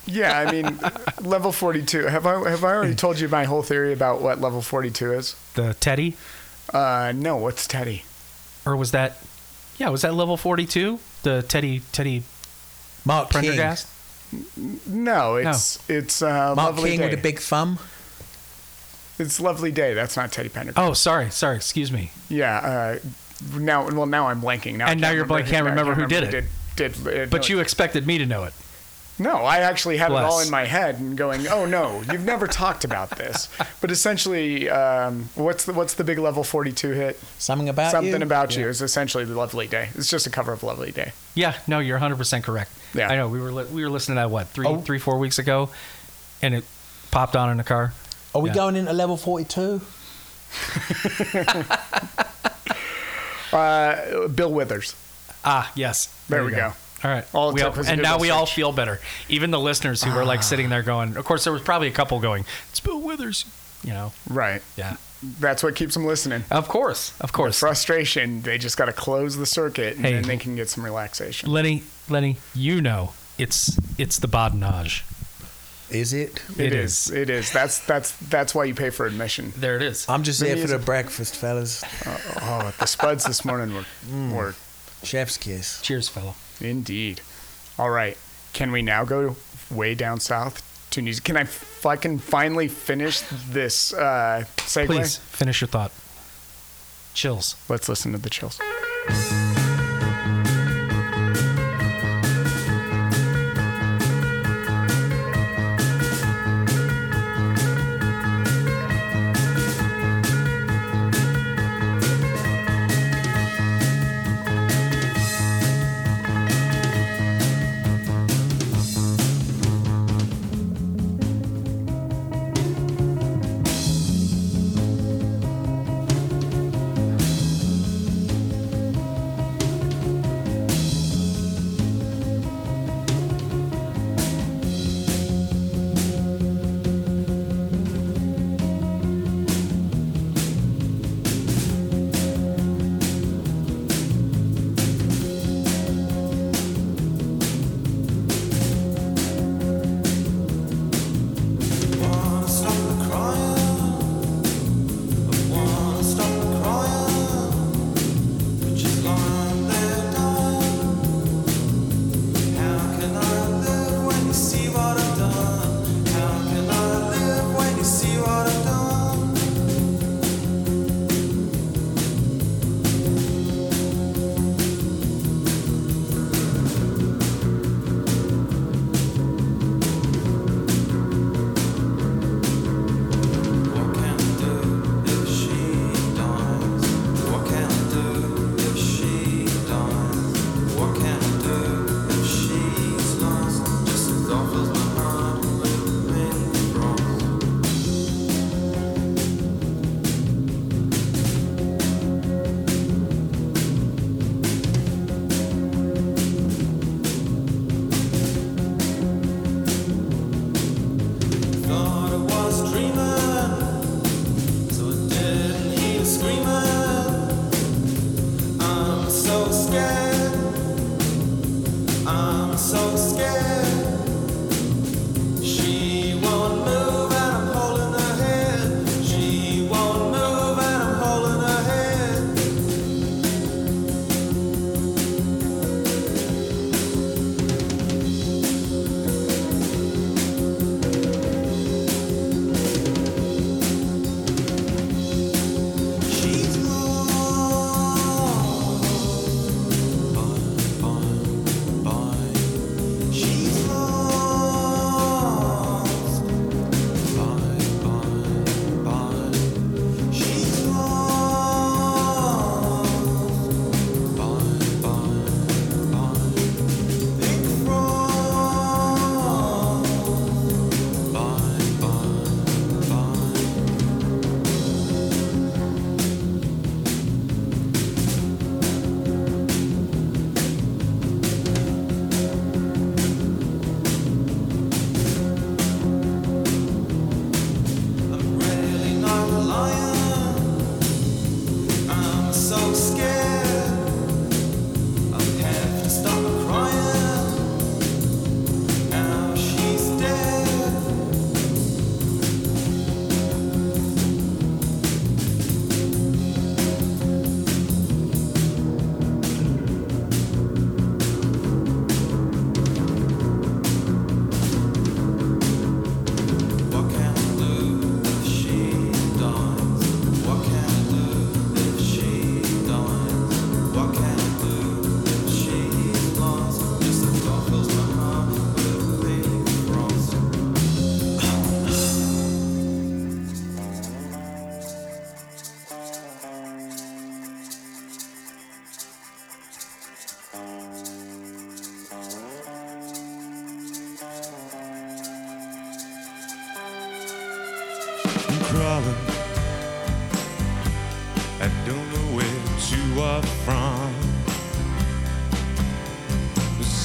Yeah, 0.07 0.39
I 0.47 0.51
mean, 0.51 0.79
level 1.23 1.53
42. 1.53 2.07
Have 2.07 2.27
I 2.27 2.51
have 2.51 2.65
I 2.65 2.73
already 2.75 2.95
told 2.95 3.21
you 3.21 3.29
my 3.29 3.45
whole 3.45 3.63
theory 3.63 3.93
about 3.93 4.21
what 4.21 4.41
level 4.41 4.61
42 4.63 5.13
is? 5.13 5.37
The 5.55 5.75
Teddy, 5.75 6.17
Uh, 6.73 7.13
no, 7.15 7.37
what's 7.37 7.67
Teddy? 7.67 8.05
or 8.67 8.77
was 8.77 8.91
that? 8.93 9.19
Yeah, 9.79 9.89
was 9.91 10.03
that 10.03 10.15
level 10.15 10.37
42? 10.37 10.99
The 11.23 11.43
Teddy 11.43 11.83
Teddy 11.93 12.23
Mark 13.05 13.31
King. 13.31 13.43
Pendergrass? 13.45 13.87
No, 14.87 15.37
it's 15.37 15.79
it's 15.91 16.23
uh, 16.23 16.55
Mark 16.57 16.57
lovely 16.77 16.91
King 16.91 17.01
day. 17.01 17.11
with 17.11 17.19
a 17.19 17.23
big 17.23 17.39
thumb. 17.39 17.79
It's 19.19 19.39
lovely 19.41 19.71
day. 19.71 19.95
That's 19.95 20.17
not 20.17 20.33
Teddy 20.33 20.49
Pendergrass. 20.49 20.73
Oh, 20.89 20.93
sorry, 20.95 21.31
sorry. 21.31 21.57
Excuse 21.57 21.93
me. 21.93 22.11
Yeah. 22.29 22.57
Uh, 22.57 22.99
now, 23.59 23.89
well, 23.91 24.07
now 24.07 24.29
I'm 24.29 24.41
blanking. 24.41 24.77
Now 24.77 24.87
And 24.89 25.01
now 25.01 25.09
can't 25.09 25.17
you're 25.17 25.27
blank- 25.27 25.47
who- 25.47 25.53
can't 25.53 25.67
remember 25.67 25.95
who 25.95 26.07
did 26.07 26.31
Did, 26.31 26.47
did, 26.77 26.93
uh, 27.07 27.27
But 27.31 27.43
no, 27.43 27.49
you 27.49 27.61
expected 27.61 28.07
me 28.07 28.19
to 28.19 28.27
know 28.27 28.45
it. 28.45 28.55
No, 29.19 29.37
I 29.45 29.59
actually 29.59 29.99
had 29.99 30.11
it 30.11 30.17
all 30.17 30.41
in 30.41 30.51
my 30.51 30.65
head 30.65 30.99
and 30.99 31.17
going, 31.17 31.47
"Oh 31.47 31.65
no, 31.67 32.03
you've 32.11 32.25
never 32.25 32.47
talked 32.47 32.85
about 32.85 33.11
this." 33.11 33.49
But 33.81 33.91
essentially, 33.91 34.71
um, 34.71 35.29
what's 35.35 35.65
the 35.65 35.73
what's 35.75 35.95
the 35.95 36.05
big 36.05 36.19
level 36.19 36.43
42 36.45 36.91
hit? 36.93 37.21
Something 37.39 37.69
about 37.69 37.91
Something 37.93 38.13
you. 38.21 38.23
about 38.27 38.57
you 38.57 38.69
is 38.69 38.81
essentially 38.81 39.25
the 39.25 39.35
lovely 39.35 39.67
day. 39.67 39.91
It's 39.95 40.09
just 40.09 40.27
a 40.27 40.31
cover 40.31 40.53
of 40.53 40.63
Lovely 40.63 40.93
Day. 40.93 41.13
Yeah, 41.35 41.55
no, 41.67 41.79
you're 41.79 41.97
100 41.97 42.17
percent 42.17 42.45
correct. 42.45 42.71
Yeah. 42.95 43.09
I 43.11 43.17
know. 43.17 43.29
We 43.29 43.41
were 43.41 43.53
li- 43.53 43.67
we 43.73 43.83
were 43.85 43.91
listening 43.91 44.17
to 44.17 44.21
that 44.23 44.31
what 44.31 44.49
three 44.49 44.67
Oh. 44.67 44.79
three 44.81 44.99
four 44.99 45.19
weeks 45.19 45.39
ago, 45.39 45.69
and 46.41 46.55
it 46.55 46.65
popped 47.11 47.37
on 47.37 47.51
in 47.51 47.57
the 47.59 47.65
car. 47.65 47.93
Are 48.35 48.41
we 48.41 48.49
Yeah. 48.51 48.55
going 48.55 48.77
into 48.77 48.93
level 48.93 49.17
42? 49.17 49.81
Uh, 53.53 54.29
Bill 54.29 54.51
Withers. 54.51 54.97
Ah, 55.45 55.71
yes. 55.75 56.09
There 56.29 56.43
we 56.43 56.53
go. 56.53 56.73
All 57.05 57.11
right. 57.11 57.25
All 57.35 57.51
it 57.51 57.55
We 57.55 57.61
took 57.63 57.77
was 57.77 57.89
a 57.89 57.91
and 57.91 58.01
Google 58.01 58.13
now 58.13 58.19
we 58.21 58.31
all 58.31 58.47
feel 58.47 58.73
better. 58.73 59.01
Even 59.29 59.51
the 59.51 59.59
listeners 59.61 60.03
who 60.03 60.13
were 60.15 60.25
like 60.25 60.43
sitting 60.43 60.69
there 60.69 60.83
going, 60.83 61.17
of 61.17 61.25
course, 61.25 61.45
there 61.45 61.53
was 61.53 61.63
probably 61.63 61.89
a 61.89 61.93
couple 61.93 62.21
going, 62.21 62.45
it's 62.71 62.81
Bill 62.81 63.01
Withers. 63.01 63.45
You 63.85 63.93
know, 63.93 64.13
Right. 64.31 64.63
yeah. 64.77 64.97
That's 65.41 65.63
what 65.63 65.75
keeps 65.77 65.95
them 65.95 66.05
listening. 66.07 66.45
Of 66.51 66.69
course. 66.69 67.13
Of 67.21 67.33
course. 67.33 67.59
Frustration. 67.59 68.43
They 68.43 68.59
just 68.59 68.77
got 68.77 68.87
to 68.87 68.93
close 68.93 69.37
the 69.37 69.47
circuit 69.47 69.97
and 69.97 70.05
Hey. 70.07 70.13
then 70.15 70.23
they 70.25 70.37
can 70.37 70.55
get 70.57 70.69
some 70.69 70.85
relaxation. 70.85 71.51
Lenny, 71.51 71.83
Lenny, 72.09 72.39
you 72.55 72.81
know 72.81 73.13
it's 73.39 73.77
it's 73.99 74.19
the 74.19 74.29
badinage. 74.29 75.03
Is 75.91 76.13
it? 76.13 76.41
It 76.59 76.61
It 76.67 76.73
is. 76.75 77.11
It 77.11 77.29
is. 77.29 77.51
That's 77.53 77.79
that's 77.81 78.13
that's 78.29 78.55
why 78.55 78.65
you 78.65 78.75
pay 78.75 78.91
for 78.91 79.05
admission. 79.07 79.53
There 79.57 79.77
it 79.77 79.83
is. 79.83 80.07
I'm 80.09 80.23
just 80.23 80.41
The 80.41 80.47
here 80.47 80.57
for 80.59 80.67
the 80.69 80.79
breakfast, 80.79 81.37
fellas. 81.37 81.85
Oh, 82.41 82.73
the 82.79 82.87
spuds 82.87 83.25
this 83.25 83.45
morning 83.45 83.75
were 83.75 83.85
Mm. 84.11 84.33
were 84.33 84.55
Chef's 85.03 85.37
kiss. 85.37 85.81
Cheers, 85.83 86.09
fellow. 86.09 86.35
Indeed. 86.63 87.21
All 87.79 87.91
right. 87.91 88.17
Can 88.53 88.73
we 88.73 88.83
now 88.83 89.05
go 89.05 89.37
way 89.71 89.95
down 89.95 90.21
south 90.21 90.63
to 90.91 91.03
New 91.03 91.13
Zealand? 91.13 91.25
Can 91.25 91.37
I 91.37 91.45
fucking 91.45 92.19
finally 92.19 92.69
finish 92.69 93.23
this 93.49 93.93
uh, 93.95 94.45
segue? 94.57 94.87
Please 94.87 95.17
finish 95.17 95.61
your 95.61 95.69
thought. 95.69 95.93
Chills. 97.15 97.57
Let's 97.69 97.89
listen 97.89 98.13
to 98.13 98.19
the 98.19 98.31
chills. 98.31 98.61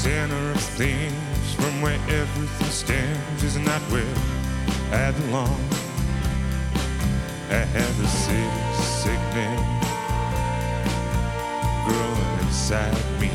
Center 0.07 0.51
of 0.51 0.61
things, 0.61 1.53
from 1.55 1.81
where 1.81 1.99
everything 2.07 2.69
stands, 2.69 3.43
is 3.43 3.57
not 3.57 3.81
where 3.91 4.15
I 5.03 5.11
belong. 5.11 5.59
I 7.49 7.61
have 7.75 7.95
a 8.07 8.07
city 8.23 8.47
sickness 9.03 9.61
growing 11.85 12.31
inside 12.45 13.03
me. 13.19 13.31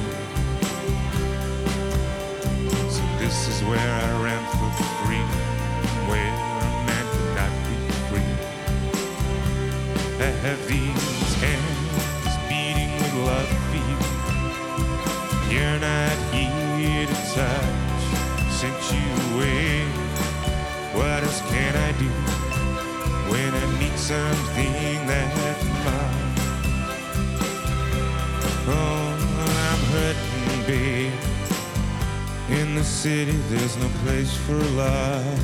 So 2.95 3.03
this 3.21 3.37
is 3.53 3.59
where 3.69 3.91
I 4.05 4.09
ran 4.25 4.43
for 4.57 4.71
freedom, 5.05 5.43
where 6.09 6.33
a 6.65 6.71
man 6.89 7.05
could 7.13 7.33
not 7.41 7.53
be 7.69 7.77
free. 8.09 8.33
I 10.27 10.31
have 10.45 10.61
these 10.67 11.12
touch, 17.35 18.05
sent 18.51 18.77
you 18.93 19.07
away. 19.33 19.85
What 20.93 21.25
else 21.25 21.41
can 21.49 21.75
I 21.75 21.93
do 21.99 22.09
when 23.31 23.55
I 23.55 23.65
need 23.81 23.99
something 23.99 25.07
that 25.07 25.29
much? 25.41 25.63
Oh, 28.69 29.17
I'm 29.65 29.83
hurting, 29.95 30.67
babe. 30.67 31.13
In 32.51 32.75
the 32.75 32.85
city, 32.85 33.37
there's 33.49 33.77
no 33.79 33.89
place 34.05 34.37
for 34.45 34.59
love. 34.77 35.41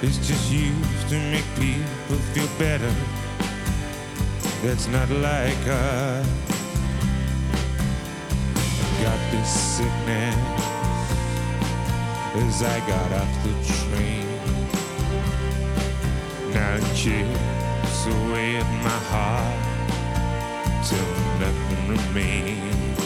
It's 0.00 0.16
just 0.26 0.50
used 0.50 1.08
to 1.10 1.18
make 1.30 1.44
people 1.56 2.16
feel 2.32 2.48
better. 2.58 2.94
That's 4.62 4.88
not 4.88 5.10
like 5.10 5.66
us. 5.66 6.51
This 9.32 9.48
sickness 9.48 10.36
as 12.36 12.62
I 12.62 12.78
got 12.86 13.12
off 13.12 13.32
the 13.42 13.54
train. 13.80 14.28
Now 16.52 16.76
it 16.76 16.84
chips 16.94 18.06
away 18.06 18.56
at 18.56 18.68
my 18.84 19.00
heart 19.10 19.56
till 20.86 21.12
nothing 21.40 21.82
remains. 21.88 23.00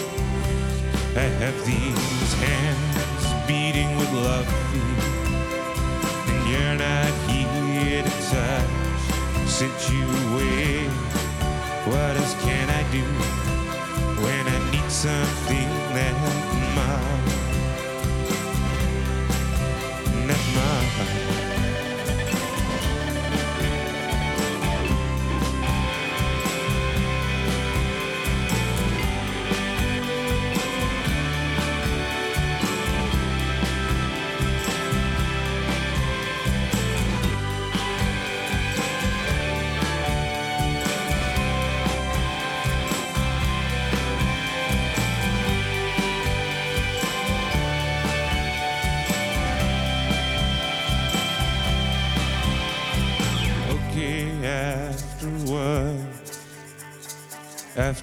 I 1.16 1.28
have 1.42 1.58
these 1.64 2.32
hands 2.42 3.24
beating 3.46 3.96
with 3.96 4.12
love 4.12 4.48
and 6.26 6.42
you're 6.50 6.74
not 6.74 7.12
here 7.30 8.02
to 8.02 8.10
touch. 8.32 9.48
Sent 9.48 9.78
you 9.92 10.04
away. 10.26 10.88
What 11.86 12.16
else 12.16 12.34
can 12.42 12.68
I 12.68 12.82
do 12.90 13.55
something 14.96 15.68
that 15.92 16.45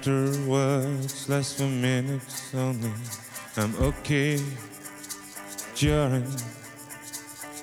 afterwards, 0.03 1.29
less 1.29 1.53
for 1.53 1.63
minutes 1.63 2.53
only. 2.53 2.91
I'm 3.55 3.73
okay 3.81 4.37
during. 5.75 6.27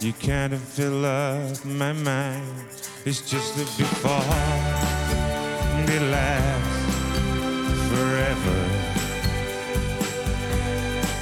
You 0.00 0.14
kind 0.14 0.54
of 0.54 0.60
fill 0.62 1.04
up 1.04 1.62
my 1.66 1.92
mind. 1.92 2.64
It's 3.04 3.30
just 3.30 3.56
the 3.56 3.64
before 3.76 4.20
they 5.84 6.00
last 6.08 6.80
forever. 7.90 8.58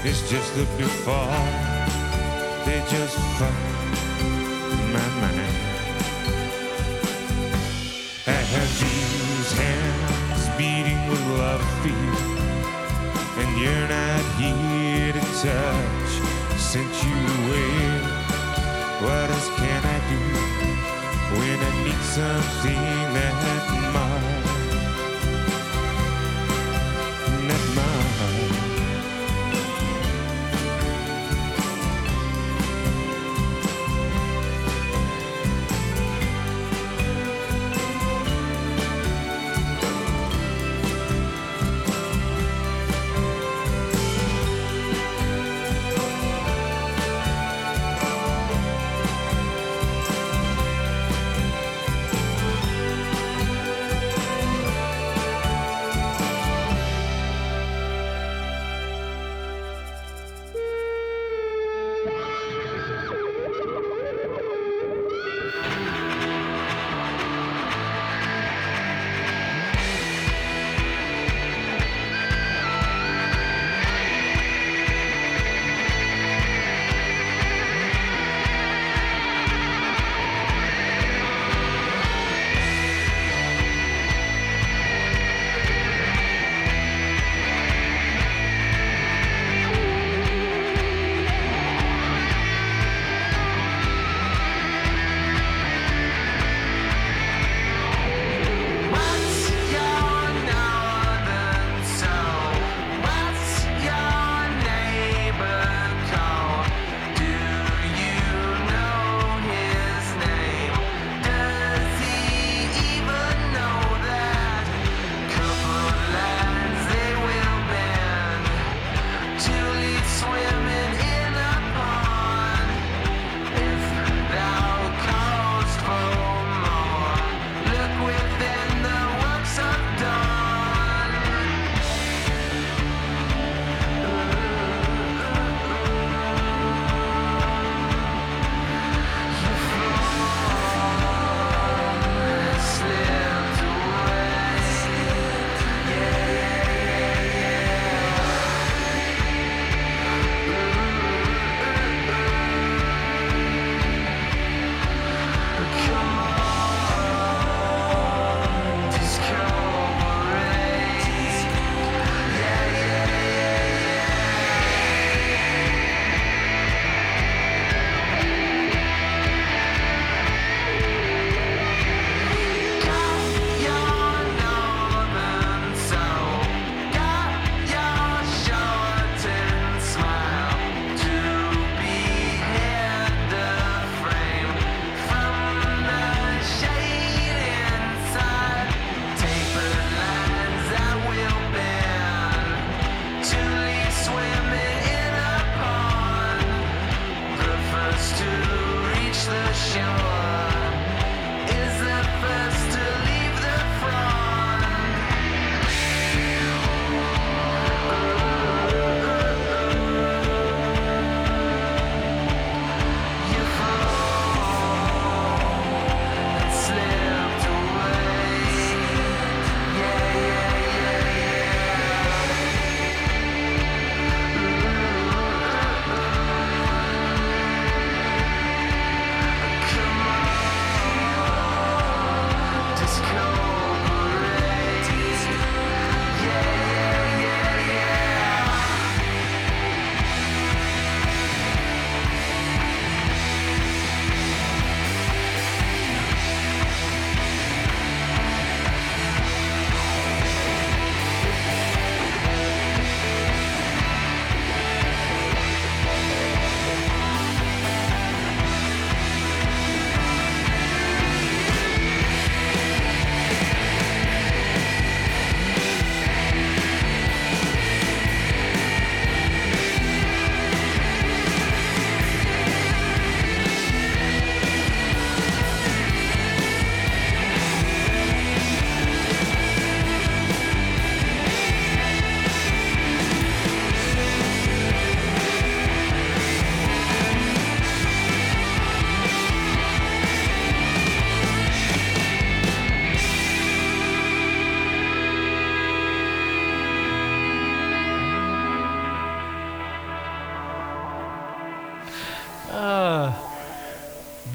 It's 0.05 0.23
just 0.31 0.55
the 0.55 0.66
before 0.79 1.43
they 2.64 2.79
just 2.95 3.16
fuck 3.39 3.59
my 4.93 5.09
mind. 5.21 5.69
I 8.25 8.41
have 8.55 8.88
love 11.59 11.83
feet, 11.83 12.21
and 13.41 13.51
you're 13.61 13.89
not 13.89 14.23
here 14.39 15.13
to 15.13 15.23
touch. 15.43 16.13
Sent 16.59 16.93
you 17.05 17.17
away. 17.39 17.79
What 19.03 19.31
else 19.31 19.49
can 19.57 19.83
I 19.85 19.99
do 20.13 20.23
when 21.39 21.59
I 21.59 21.73
need 21.85 22.03
something 22.19 22.83
that 23.17 23.38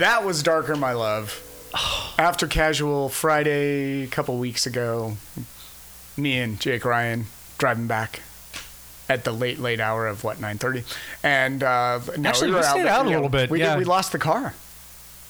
That 0.03 0.25
was 0.25 0.43
Darker 0.43 0.75
My 0.75 0.91
Love. 0.91 1.39
After 2.19 2.45
Casual 2.45 3.07
Friday 3.07 4.03
a 4.03 4.07
couple 4.07 4.37
weeks 4.37 4.65
ago, 4.65 5.15
me 6.17 6.37
and 6.39 6.59
Jake 6.59 6.83
Ryan 6.83 7.27
driving 7.57 7.87
back 7.87 8.21
at 9.07 9.23
the 9.23 9.31
late 9.31 9.59
late 9.59 9.79
hour 9.79 10.05
of 10.05 10.25
what 10.25 10.39
9:30 10.41 10.83
and 11.23 11.63
uh 11.63 12.01
no, 12.17 12.27
Actually, 12.29 12.49
we 12.49 12.55
were 12.57 12.63
stayed 12.63 12.83
there- 12.83 12.89
out 12.91 13.05
a 13.05 13.09
little 13.09 13.29
bit, 13.29 13.49
we, 13.49 13.59
did- 13.59 13.77
we 13.77 13.85
lost 13.85 14.11
the 14.11 14.19
car 14.19 14.53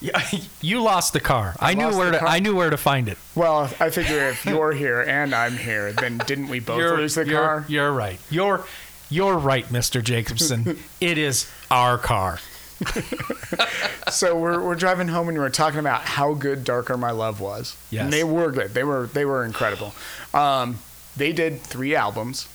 Yeah, 0.01 0.19
you 0.61 0.81
lost 0.81 1.13
the 1.13 1.19
car. 1.19 1.55
I, 1.59 1.75
knew 1.75 1.95
where 1.95 2.11
to. 2.11 2.17
car? 2.17 2.27
I 2.27 2.39
knew 2.39 2.55
where 2.55 2.71
to 2.71 2.77
find 2.77 3.07
it. 3.07 3.19
well 3.35 3.69
i 3.79 3.91
figure 3.91 4.27
if 4.29 4.43
you're 4.43 4.71
here 4.71 5.01
and 5.01 5.35
i'm 5.35 5.55
here 5.55 5.93
then 5.93 6.17
didn't 6.25 6.47
we 6.47 6.59
both 6.59 6.79
lose 6.97 7.13
the 7.13 7.27
you're, 7.27 7.39
car 7.39 7.65
You're 7.67 7.93
right. 7.93 8.19
You're 8.31 8.65
you're 9.07 9.37
right, 9.37 9.67
Mr. 9.67 10.03
Jacobson. 10.03 10.79
it 10.99 11.19
is 11.19 11.47
our 11.69 11.99
car. 11.99 12.39
so 14.09 14.37
we're, 14.37 14.61
we're 14.61 14.75
driving 14.75 15.07
home 15.07 15.27
and 15.29 15.37
we 15.37 15.41
were 15.43 15.49
talking 15.49 15.79
about 15.79 16.01
how 16.01 16.33
good 16.33 16.63
darker 16.63 16.97
my 16.97 17.11
love 17.11 17.39
was 17.39 17.75
Yes. 17.89 18.03
and 18.05 18.13
they 18.13 18.23
were 18.23 18.51
good 18.51 18.73
they 18.73 18.83
were 18.83 19.07
they 19.07 19.25
were 19.25 19.43
incredible 19.45 19.93
um, 20.33 20.79
they 21.15 21.31
did 21.33 21.61
three 21.61 21.95
albums 21.95 22.47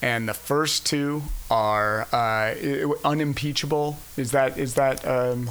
and 0.00 0.28
the 0.28 0.34
first 0.34 0.86
two 0.86 1.22
are 1.50 2.06
uh, 2.12 2.54
unimpeachable 3.04 3.98
is 4.16 4.30
that 4.32 4.56
is 4.58 4.74
that 4.74 5.06
um, 5.06 5.50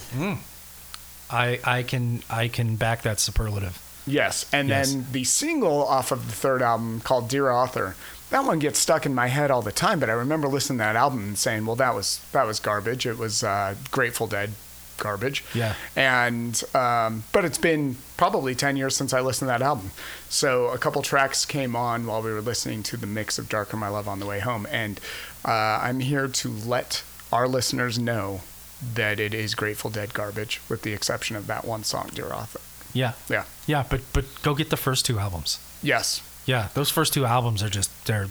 I 1.29 1.59
I 1.63 1.83
can 1.83 2.23
I 2.29 2.47
can 2.47 2.75
back 2.77 3.01
that 3.01 3.19
superlative. 3.19 3.81
yes 4.05 4.45
and 4.53 4.69
Yes. 4.69 4.91
then 4.93 5.05
the 5.11 5.23
single 5.25 5.85
off 5.85 6.11
of 6.11 6.27
the 6.27 6.33
third 6.33 6.61
album 6.61 7.01
called 7.01 7.27
dear 7.29 7.49
author 7.51 7.95
that 8.29 8.43
one 8.45 8.59
gets 8.59 8.79
stuck 8.79 9.05
in 9.05 9.13
my 9.15 9.27
head 9.27 9.49
all 9.51 9.61
the 9.61 9.71
time 9.71 9.99
but 9.99 10.09
i 10.09 10.13
remember 10.13 10.47
listening 10.47 10.77
to 10.79 10.83
that 10.83 10.95
album 10.95 11.19
and 11.29 11.37
saying 11.37 11.65
well 11.65 11.75
that 11.75 11.93
was 11.95 12.19
that 12.31 12.45
was 12.45 12.59
garbage. 12.59 13.05
It 13.05 13.17
was 13.17 13.43
uh, 13.43 13.75
grateful 13.91 14.27
dead 14.27 14.51
garbage. 14.97 15.43
Yeah. 15.53 15.75
and 15.95 16.61
um, 16.73 17.23
but 17.31 17.45
it's 17.45 17.57
been 17.59 17.97
probably 18.17 18.55
10 18.55 18.77
years 18.77 18.95
since 18.97 19.13
i 19.13 19.19
listened 19.21 19.47
to 19.47 19.51
that 19.57 19.61
album. 19.61 19.91
So 20.27 20.69
a 20.69 20.77
couple 20.79 21.01
tracks 21.03 21.45
came 21.45 21.75
on 21.75 22.05
while 22.07 22.21
we 22.23 22.31
were 22.31 22.41
listening 22.41 22.81
to 22.83 22.97
the 22.97 23.05
mix 23.07 23.37
of 23.37 23.47
darker 23.47 23.77
my 23.77 23.89
love 23.89 24.07
on 24.07 24.19
the 24.19 24.25
way 24.25 24.39
home. 24.39 24.67
And 24.71 24.99
uh, 25.45 25.51
i'm 25.83 25.99
here 25.99 26.27
to 26.27 26.49
let 26.49 27.03
our 27.31 27.47
listeners 27.47 27.99
know 27.99 28.41
that 28.93 29.19
it 29.19 29.33
is 29.33 29.53
grateful 29.55 29.89
dead 29.89 30.13
garbage 30.13 30.61
with 30.69 30.81
the 30.81 30.93
exception 30.93 31.35
of 31.35 31.45
that 31.47 31.63
one 31.65 31.83
song 31.83 32.09
dear 32.13 32.31
author 32.33 32.59
Yeah. 32.93 33.13
yeah. 33.29 33.45
Yeah, 33.67 33.83
but 33.89 34.01
but 34.13 34.25
go 34.43 34.55
get 34.55 34.69
the 34.69 34.77
first 34.77 35.05
two 35.05 35.19
albums. 35.19 35.59
yes 35.83 36.21
Yeah, 36.47 36.69
those 36.73 36.89
first 36.89 37.13
two 37.13 37.25
albums 37.25 37.61
are 37.61 37.69
just 37.69 37.91
they're 38.07 38.27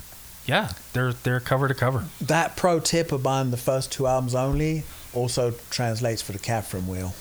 yeah, 0.46 0.70
they're 0.92 1.12
they're 1.12 1.38
cover 1.40 1.68
to 1.68 1.74
cover. 1.74 2.06
That 2.20 2.56
pro 2.56 2.80
tip 2.80 3.12
of 3.12 3.22
buying 3.22 3.50
the 3.52 3.56
first 3.56 3.92
two 3.92 4.06
albums 4.08 4.34
only 4.34 4.82
also 5.14 5.52
translates 5.70 6.22
for 6.22 6.32
the 6.32 6.38
Catherine 6.40 6.88
Wheel 6.88 7.14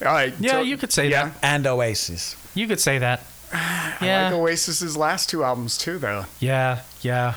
all 0.00 0.12
right 0.12 0.32
Yeah, 0.40 0.52
so- 0.52 0.62
you 0.62 0.76
could 0.76 0.92
say 0.92 1.08
yeah. 1.10 1.24
that. 1.30 1.34
and 1.42 1.66
Oasis. 1.66 2.36
You 2.54 2.66
could 2.68 2.80
say 2.80 2.98
that. 2.98 3.20
I 3.52 3.96
Yeah. 4.00 4.30
like 4.30 4.34
oasis's 4.34 4.96
last 4.96 5.28
two 5.28 5.42
albums 5.44 5.76
too 5.76 5.98
though 5.98 6.24
yeah, 6.40 6.82
yeah, 7.02 7.34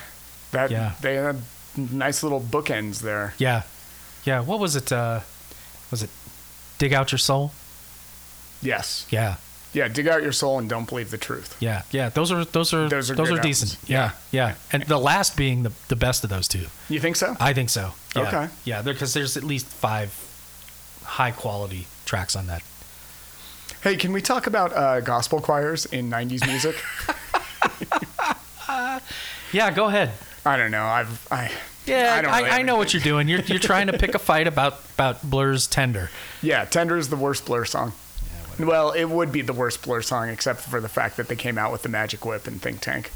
that 0.51 0.69
Yeah. 0.71 0.91
they 1.01 1.15
had 1.15 1.41
nice 1.75 2.21
little 2.23 2.39
bookends 2.41 3.01
there 3.01 3.33
yeah. 3.39 3.63
Yeah, 4.23 4.41
what 4.41 4.59
was 4.59 4.75
it 4.75 4.91
uh 4.91 5.21
was 5.89 6.03
it 6.03 6.09
Dig 6.77 6.93
Out 6.93 7.11
Your 7.11 7.19
Soul? 7.19 7.51
yes 8.61 9.05
Yeah. 9.09 9.35
Yeah 9.73 9.87
dig 9.87 10.07
out 10.07 10.21
your 10.21 10.31
soul 10.31 10.59
and 10.59 10.69
don't 10.69 10.87
believe 10.89 11.11
the 11.11 11.17
truth 11.17 11.55
Yeah, 11.59 11.83
yeah, 11.91 12.09
those 12.09 12.31
are 12.31 12.43
those 12.45 12.73
are 12.73 12.89
Those 12.89 13.07
those 13.07 13.31
are 13.31 13.39
are, 13.39 13.41
decent. 13.41 13.71
albums. 13.73 13.89
Yeah, 13.89 14.11
yeah, 14.31 14.55
and 14.71 14.83
the 14.83 14.97
last 14.97 15.35
being 15.37 15.63
the 15.63 15.71
the 15.87 15.95
best 15.95 16.23
of 16.23 16.29
those 16.29 16.47
two. 16.47 16.65
you 16.89 16.99
think 16.99 17.15
so 17.15 17.35
I 17.39 17.53
think 17.53 17.69
so. 17.69 17.93
Yeah. 18.15 18.27
Okay. 18.27 18.47
Yeah, 18.65 18.81
because 18.81 19.13
there's 19.13 19.37
at 19.37 19.43
least 19.43 19.65
five 19.67 20.09
high 21.03 21.31
quality 21.31 21.87
tracks 22.05 22.35
on 22.35 22.47
that. 22.47 22.61
Hey, 23.83 23.95
can 23.95 24.11
we 24.13 24.21
talk 24.21 24.45
about 24.47 24.73
uh, 24.73 24.99
gospel 25.01 25.41
choirs 25.41 25.85
in 25.87 26.09
'90s 26.09 26.45
music? 26.47 26.75
Yeah, 29.53 29.69
go 29.71 29.87
ahead. 29.87 30.11
I 30.45 30.55
don't 30.57 30.71
know. 30.71 30.85
I've 30.85 31.27
I 31.31 31.51
Yeah, 31.85 32.13
I 32.15 32.17
I, 32.17 32.21
don't 32.21 32.31
I, 32.31 32.41
really 32.41 32.63
know 32.63 32.77
what 32.77 32.93
you're 32.93 33.03
doing. 33.03 33.27
You're 33.27 33.41
you're 33.41 33.59
trying 33.59 33.87
to 33.87 33.97
pick 33.97 34.15
a 34.15 34.19
fight 34.19 34.47
about 34.47 34.79
about 34.95 35.21
Blur's 35.29 35.67
Tender. 35.67 36.09
yeah. 36.41 36.63
Tender 36.65 36.97
is 36.97 37.09
the 37.09 37.17
worst 37.17 37.45
Blur 37.45 37.65
song. 37.65 37.91
Well, 38.59 38.91
it 38.91 39.05
would 39.05 39.31
be 39.31 39.41
the 39.41 39.53
worst 39.53 39.81
Blur 39.83 40.01
song 40.01 40.29
except 40.29 40.61
for 40.61 40.79
the 40.81 40.89
fact 40.89 41.17
that 41.17 41.27
they 41.27 41.35
came 41.35 41.57
out 41.57 41.71
with 41.71 41.83
the 41.83 41.89
Magic 41.89 42.25
Whip 42.25 42.47
and 42.47 42.61
Think 42.61 42.81
Tank. 42.81 43.11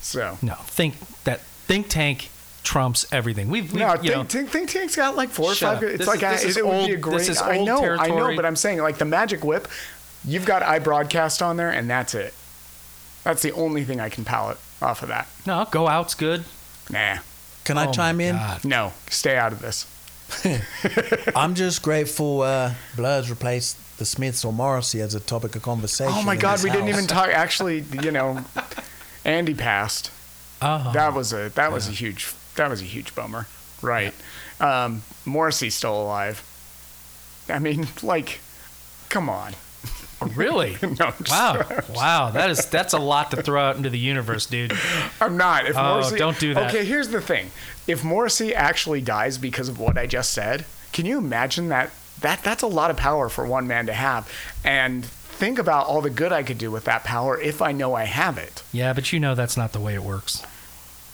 So 0.00 0.38
No, 0.42 0.54
think 0.54 0.98
that 1.24 1.40
think 1.40 1.88
tank 1.88 2.30
trumps 2.62 3.06
everything. 3.12 3.48
We've, 3.50 3.72
we've 3.72 3.80
no, 3.80 3.94
you 4.02 4.10
know, 4.10 4.16
think, 4.24 4.30
think, 4.30 4.50
think 4.50 4.70
Tank's 4.70 4.96
got 4.96 5.16
like 5.16 5.28
four 5.30 5.52
or 5.52 5.54
five. 5.54 5.78
up. 5.78 5.82
It's 5.82 5.98
This 5.98 6.06
like 6.06 6.18
is- 6.18 6.22
a- 6.22 6.30
this 6.30 6.44
it, 6.44 6.48
is 6.48 6.56
it 6.58 6.66
would 6.66 6.86
be 6.86 6.92
a 6.94 6.96
great. 6.96 7.18
this 7.18 7.28
is 7.28 7.40
I 7.40 7.56
old 7.58 7.66
know, 7.66 7.82
I 7.98 8.08
know, 8.08 8.34
but 8.36 8.44
I'm 8.46 8.56
saying 8.56 8.78
like 8.80 8.98
the 8.98 9.04
Magic 9.04 9.44
Whip. 9.44 9.68
You've 10.24 10.44
got 10.46 10.62
I 10.62 10.78
broadcast 10.78 11.40
on 11.42 11.56
there, 11.56 11.70
and 11.70 11.88
that's 11.88 12.14
it. 12.14 12.34
That's 13.24 13.40
the 13.42 13.52
only 13.52 13.84
thing 13.84 14.00
I 14.00 14.08
can 14.10 14.24
palate 14.24 14.58
off 14.82 15.02
of 15.02 15.08
that. 15.08 15.28
no 15.46 15.66
go 15.70 15.88
out's 15.88 16.14
good. 16.14 16.44
Nah, 16.90 17.18
Can 17.64 17.76
Oh 17.78 17.82
I 17.82 17.86
my 17.86 17.92
chime 17.92 18.20
in? 18.20 18.36
God. 18.36 18.64
no, 18.64 18.92
stay 19.10 19.36
out 19.36 19.52
of 19.52 19.60
this. 19.60 19.86
I'm 21.36 21.54
just 21.54 21.82
grateful 21.82 22.42
uh, 22.42 22.74
Blur's 22.96 23.30
replaced 23.30 23.76
the 24.00 24.04
Smiths 24.06 24.44
or 24.44 24.52
Morrissey 24.52 25.00
as 25.00 25.14
a 25.14 25.20
topic 25.20 25.54
of 25.54 25.62
conversation. 25.62 26.12
Oh 26.16 26.22
my 26.24 26.34
God, 26.34 26.54
this 26.56 26.64
we 26.64 26.70
didn't 26.70 26.88
even 26.88 27.06
talk. 27.06 27.28
Actually, 27.28 27.84
you 28.02 28.10
know, 28.10 28.42
Andy 29.24 29.54
passed. 29.54 30.10
Oh, 30.60 30.90
That 30.92 31.14
was 31.14 31.32
a 31.32 31.50
that 31.50 31.70
was 31.70 31.86
a 31.86 31.92
huge 31.92 32.32
that 32.56 32.68
was 32.68 32.80
a 32.82 32.84
huge 32.84 33.14
bummer. 33.14 33.46
Right. 33.80 34.12
Um, 34.58 35.02
Morrissey's 35.24 35.74
still 35.74 36.02
alive. 36.02 36.42
I 37.48 37.58
mean, 37.58 37.86
like, 38.02 38.40
come 39.08 39.28
on. 39.30 39.54
really? 40.36 40.76
No, 40.82 41.12
Wow, 41.30 41.66
wow, 41.94 42.30
that 42.30 42.50
is 42.50 42.66
that's 42.66 42.92
a 42.92 42.98
lot 42.98 43.30
to 43.30 43.42
throw 43.42 43.60
out 43.62 43.76
into 43.76 43.88
the 43.90 43.98
universe, 43.98 44.44
dude. 44.46 44.72
I'm 45.20 45.36
not. 45.36 45.66
If 45.66 45.76
Oh, 45.76 45.82
Morrissey, 45.82 46.18
don't 46.18 46.38
do 46.38 46.52
that. 46.54 46.68
Okay, 46.68 46.84
here's 46.84 47.08
the 47.08 47.20
thing. 47.20 47.50
If 47.86 48.02
Morrissey 48.04 48.54
actually 48.54 49.00
dies 49.00 49.38
because 49.38 49.68
of 49.68 49.78
what 49.78 49.96
I 49.96 50.06
just 50.06 50.32
said, 50.32 50.64
can 50.92 51.06
you 51.06 51.16
imagine 51.18 51.68
that? 51.68 51.90
That 52.20 52.42
that's 52.42 52.62
a 52.62 52.66
lot 52.66 52.90
of 52.90 52.96
power 52.96 53.28
for 53.28 53.46
one 53.46 53.66
man 53.66 53.86
to 53.86 53.92
have. 53.92 54.30
And 54.64 55.04
think 55.04 55.58
about 55.58 55.86
all 55.86 56.02
the 56.02 56.10
good 56.10 56.32
I 56.32 56.42
could 56.42 56.58
do 56.58 56.70
with 56.70 56.84
that 56.84 57.04
power 57.04 57.40
if 57.40 57.62
I 57.62 57.72
know 57.72 57.94
I 57.94 58.04
have 58.04 58.38
it. 58.38 58.62
Yeah, 58.72 58.92
but 58.92 59.12
you 59.12 59.20
know 59.20 59.34
that's 59.34 59.56
not 59.56 59.72
the 59.72 59.80
way 59.80 59.94
it 59.94 60.02
works. 60.02 60.44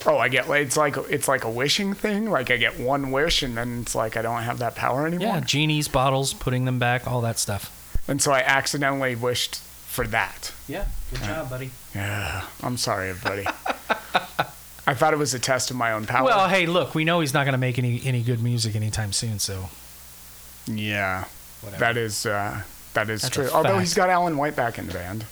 Oh, 0.04 0.18
I 0.18 0.28
get 0.28 0.48
it's 0.48 0.76
like 0.76 0.96
it's 1.08 1.28
like 1.28 1.44
a 1.44 1.50
wishing 1.50 1.94
thing. 1.94 2.30
Like 2.30 2.50
I 2.50 2.56
get 2.56 2.78
one 2.78 3.10
wish 3.10 3.42
and 3.42 3.56
then 3.56 3.80
it's 3.82 3.94
like 3.94 4.16
I 4.16 4.22
don't 4.22 4.42
have 4.42 4.58
that 4.58 4.74
power 4.74 5.06
anymore. 5.06 5.26
Yeah, 5.26 5.40
genies, 5.40 5.88
bottles, 5.88 6.34
putting 6.34 6.64
them 6.64 6.78
back, 6.78 7.06
all 7.06 7.20
that 7.22 7.38
stuff. 7.38 7.72
And 8.08 8.22
so 8.22 8.32
I 8.32 8.40
accidentally 8.40 9.16
wished 9.16 9.56
for 9.56 10.06
that. 10.08 10.52
Yeah, 10.68 10.86
good 11.10 11.22
job, 11.22 11.50
buddy. 11.50 11.70
Yeah, 11.94 12.44
I'm 12.62 12.76
sorry, 12.76 13.10
everybody. 13.10 13.46
I 14.88 14.94
thought 14.94 15.12
it 15.12 15.18
was 15.18 15.34
a 15.34 15.40
test 15.40 15.70
of 15.70 15.76
my 15.76 15.90
own 15.92 16.06
power. 16.06 16.26
Well, 16.26 16.48
hey, 16.48 16.66
look, 16.66 16.94
we 16.94 17.04
know 17.04 17.18
he's 17.18 17.34
not 17.34 17.44
going 17.44 17.54
to 17.54 17.58
make 17.58 17.78
any 17.78 18.00
any 18.04 18.22
good 18.22 18.40
music 18.42 18.76
anytime 18.76 19.12
soon, 19.12 19.40
so 19.40 19.68
yeah, 20.66 21.24
whatever. 21.60 21.80
that 21.80 21.96
is 21.96 22.26
uh, 22.26 22.62
that 22.94 23.08
is 23.10 23.22
That's 23.22 23.34
true. 23.34 23.48
Although 23.52 23.78
he's 23.78 23.94
got 23.94 24.10
Alain 24.10 24.36
Whyte 24.36 24.56
back 24.56 24.78
in 24.78 24.86
the 24.86 24.92
band. 24.94 25.24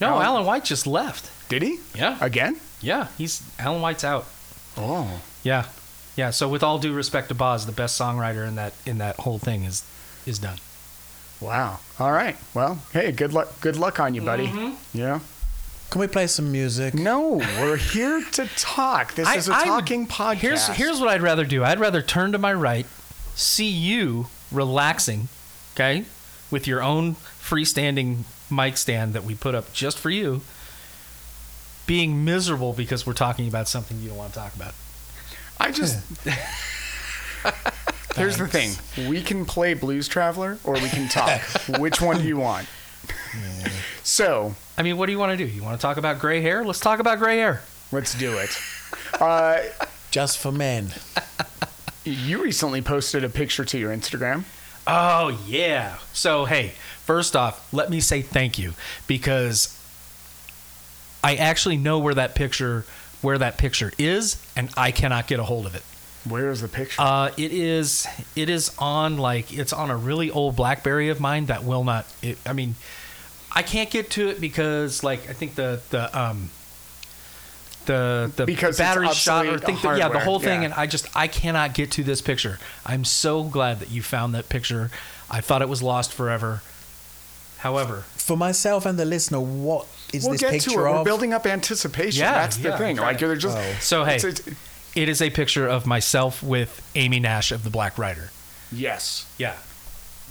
no, 0.00 0.08
Alan- 0.20 0.26
Alain 0.26 0.46
Whyte 0.46 0.64
just 0.64 0.86
left. 0.86 1.30
Did 1.48 1.62
he? 1.62 1.78
Yeah, 1.94 2.18
Again? 2.20 2.60
yeah, 2.80 3.08
he's 3.16 3.42
Alain 3.58 3.80
Whyte's 3.80 4.04
out. 4.04 4.26
Oh, 4.76 5.20
Yeah, 5.42 5.66
yeah. 6.16 6.30
So 6.30 6.48
with 6.48 6.62
all 6.62 6.78
due 6.78 6.92
respect 6.92 7.28
to 7.28 7.34
Boz, 7.34 7.66
the 7.66 7.72
best 7.72 7.98
songwriter 8.00 8.46
in 8.46 8.54
that 8.56 8.74
in 8.86 8.98
that 8.98 9.16
whole 9.16 9.38
thing 9.38 9.64
is 9.64 9.82
is 10.26 10.38
done. 10.38 10.58
wow. 11.40 11.78
All 11.98 12.12
right. 12.12 12.36
Well, 12.54 12.80
hey, 12.92 13.12
good 13.12 13.32
luck. 13.32 13.60
Good 13.60 13.76
luck 13.76 13.98
on 14.00 14.14
you, 14.14 14.22
buddy. 14.22 14.46
Mm-hmm. 14.48 14.98
Yeah. 14.98 15.20
Can 15.90 16.00
we 16.02 16.06
play 16.06 16.26
some 16.26 16.52
music? 16.52 16.92
No, 16.92 17.36
we're 17.60 17.76
here 17.78 18.22
to 18.32 18.46
talk. 18.56 19.14
This 19.14 19.26
is 19.34 19.48
a 19.48 19.54
I 19.54 19.58
would- 19.60 19.64
talking 19.66 20.06
podcast. 20.06 20.36
Here's 20.38 20.66
here's 20.68 21.00
what 21.00 21.08
I'd 21.08 21.22
rather 21.22 21.44
do. 21.46 21.64
I'd 21.64 21.80
rather 21.80 22.02
turn 22.02 22.32
to 22.32 22.38
my 22.38 22.52
right, 22.52 22.86
see 23.34 23.68
you 23.70 24.26
relaxing, 24.50 25.28
okay, 25.74 26.04
with 26.50 26.66
your 26.66 26.82
own 26.82 27.14
freestanding 27.14 28.24
mic 28.50 28.76
stand 28.76 29.12
that 29.14 29.24
we 29.24 29.34
put 29.34 29.54
up 29.54 29.72
just 29.72 29.98
for 29.98 30.10
you, 30.10 30.40
being 31.86 32.24
miserable 32.24 32.72
because 32.72 33.06
we're 33.06 33.12
talking 33.14 33.48
about 33.48 33.68
something 33.68 33.98
you 34.00 34.08
don't 34.08 34.18
want 34.18 34.32
to 34.32 34.38
talk 34.38 34.54
about. 34.54 34.74
I 35.58 35.70
just. 35.72 35.98
Here's 38.16 38.36
the 38.36 38.48
thing: 38.48 38.72
we 39.08 39.22
can 39.22 39.44
play 39.44 39.74
Blues 39.74 40.08
Traveler, 40.08 40.58
or 40.64 40.74
we 40.74 40.88
can 40.88 41.08
talk. 41.08 41.40
Which 41.78 42.00
one 42.00 42.18
do 42.18 42.24
you 42.26 42.36
want? 42.36 42.66
So 44.02 44.54
I 44.76 44.82
mean, 44.82 44.96
what 44.96 45.06
do 45.06 45.12
you 45.12 45.18
want 45.18 45.38
to 45.38 45.44
do? 45.44 45.50
You 45.50 45.62
want 45.62 45.78
to 45.78 45.82
talk 45.82 45.96
about 45.98 46.18
gray 46.18 46.40
hair? 46.40 46.64
Let's 46.64 46.80
talk 46.80 46.98
about 46.98 47.18
gray 47.18 47.36
hair. 47.38 47.62
let's 47.92 48.14
do 48.14 48.36
it. 48.38 48.50
Uh, 49.20 49.62
Just 50.10 50.38
for 50.38 50.52
men. 50.52 50.92
You 52.10 52.42
recently 52.42 52.82
posted 52.82 53.24
a 53.24 53.28
picture 53.28 53.64
to 53.64 53.78
your 53.78 53.94
Instagram. 53.94 54.44
Oh 54.86 55.38
yeah. 55.46 55.98
So 56.12 56.44
hey, 56.44 56.72
first 57.04 57.36
off, 57.36 57.72
let 57.72 57.90
me 57.90 58.00
say 58.00 58.22
thank 58.22 58.58
you 58.58 58.72
because 59.06 59.74
I 61.22 61.36
actually 61.36 61.76
know 61.76 61.98
where 61.98 62.14
that 62.14 62.34
picture 62.34 62.84
where 63.20 63.38
that 63.38 63.58
picture 63.58 63.92
is 63.98 64.42
and 64.56 64.70
I 64.76 64.92
cannot 64.92 65.26
get 65.26 65.40
a 65.40 65.44
hold 65.44 65.66
of 65.66 65.74
it. 65.74 65.82
Where 66.28 66.50
is 66.50 66.60
the 66.60 66.68
picture? 66.68 67.00
Uh, 67.00 67.30
it 67.36 67.52
is 67.52 68.06
it 68.36 68.48
is 68.48 68.74
on 68.78 69.18
like 69.18 69.56
it's 69.56 69.72
on 69.72 69.90
a 69.90 69.96
really 69.96 70.30
old 70.30 70.56
BlackBerry 70.56 71.08
of 71.08 71.20
mine 71.20 71.46
that 71.46 71.64
will 71.64 71.84
not. 71.84 72.06
It, 72.22 72.38
I 72.44 72.52
mean, 72.52 72.74
I 73.52 73.62
can't 73.62 73.90
get 73.90 74.10
to 74.12 74.28
it 74.28 74.40
because 74.40 75.02
like 75.02 75.28
I 75.28 75.32
think 75.32 75.54
the 75.54 75.80
the 75.90 76.18
um 76.18 76.50
the 77.88 78.30
the 78.36 78.46
Because 78.46 78.70
it's 78.70 78.78
battery 78.78 79.08
shot 79.12 79.46
or 79.46 79.58
think 79.58 79.82
that, 79.82 79.98
yeah 79.98 80.08
the 80.08 80.20
whole 80.20 80.38
thing 80.38 80.60
yeah. 80.60 80.66
and 80.66 80.74
I 80.74 80.86
just 80.86 81.06
I 81.16 81.26
cannot 81.26 81.74
get 81.74 81.90
to 81.92 82.04
this 82.04 82.20
picture. 82.22 82.58
I'm 82.86 83.04
so 83.04 83.42
glad 83.42 83.80
that 83.80 83.90
you 83.90 84.02
found 84.02 84.34
that 84.36 84.48
picture. 84.48 84.90
I 85.28 85.40
thought 85.40 85.60
it 85.62 85.68
was 85.68 85.82
lost 85.82 86.12
forever. 86.12 86.62
However, 87.58 88.04
For 88.16 88.36
myself 88.36 88.86
and 88.86 88.96
the 88.98 89.04
listener, 89.04 89.40
what 89.40 89.86
is 90.12 90.22
we'll 90.22 90.32
this 90.32 90.40
get 90.42 90.52
picture 90.52 90.70
to 90.70 90.78
it. 90.78 90.82
We're 90.92 91.04
building 91.04 91.32
up 91.34 91.44
anticipation. 91.46 92.20
Yeah, 92.20 92.32
That's 92.34 92.56
the 92.56 92.68
yeah, 92.68 92.78
thing. 92.78 92.98
okay. 92.98 93.06
Like 93.06 93.20
you're 93.20 93.34
just. 93.36 93.58
Oh. 93.58 93.74
so 93.80 94.04
hey, 94.04 94.16
it's- 94.16 94.38
it's- 94.38 94.56
it 94.94 95.08
is 95.08 95.20
a 95.20 95.30
picture 95.30 95.66
of 95.68 95.86
myself 95.86 96.42
with 96.42 96.80
Aimee 96.94 97.20
Nash 97.20 97.52
of 97.52 97.62
the 97.62 97.70
Black 97.70 97.98
Ryder. 97.98 98.30
yes. 98.72 99.26
Yeah. 99.38 99.54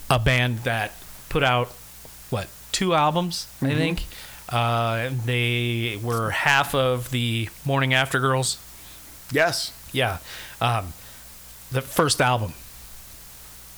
A 0.10 0.20
band 0.20 0.60
that 0.64 0.92
put 1.30 1.44
out 1.44 1.68
what 2.30 2.48
two 2.72 2.94
albums, 2.94 3.48
I 3.62 3.66
Mm-hmm. 3.66 3.78
think. 3.78 4.04
Uh, 4.50 5.10
they 5.26 6.00
were 6.02 6.30
half 6.32 6.74
of 6.74 7.12
the 7.12 7.50
Morning 7.66 7.94
After 7.94 8.20
Girls. 8.20 8.58
Yes. 9.32 9.74
Yeah. 9.92 10.20
Um, 10.62 10.94
the 11.72 11.82
first 11.82 12.22
album. 12.22 12.54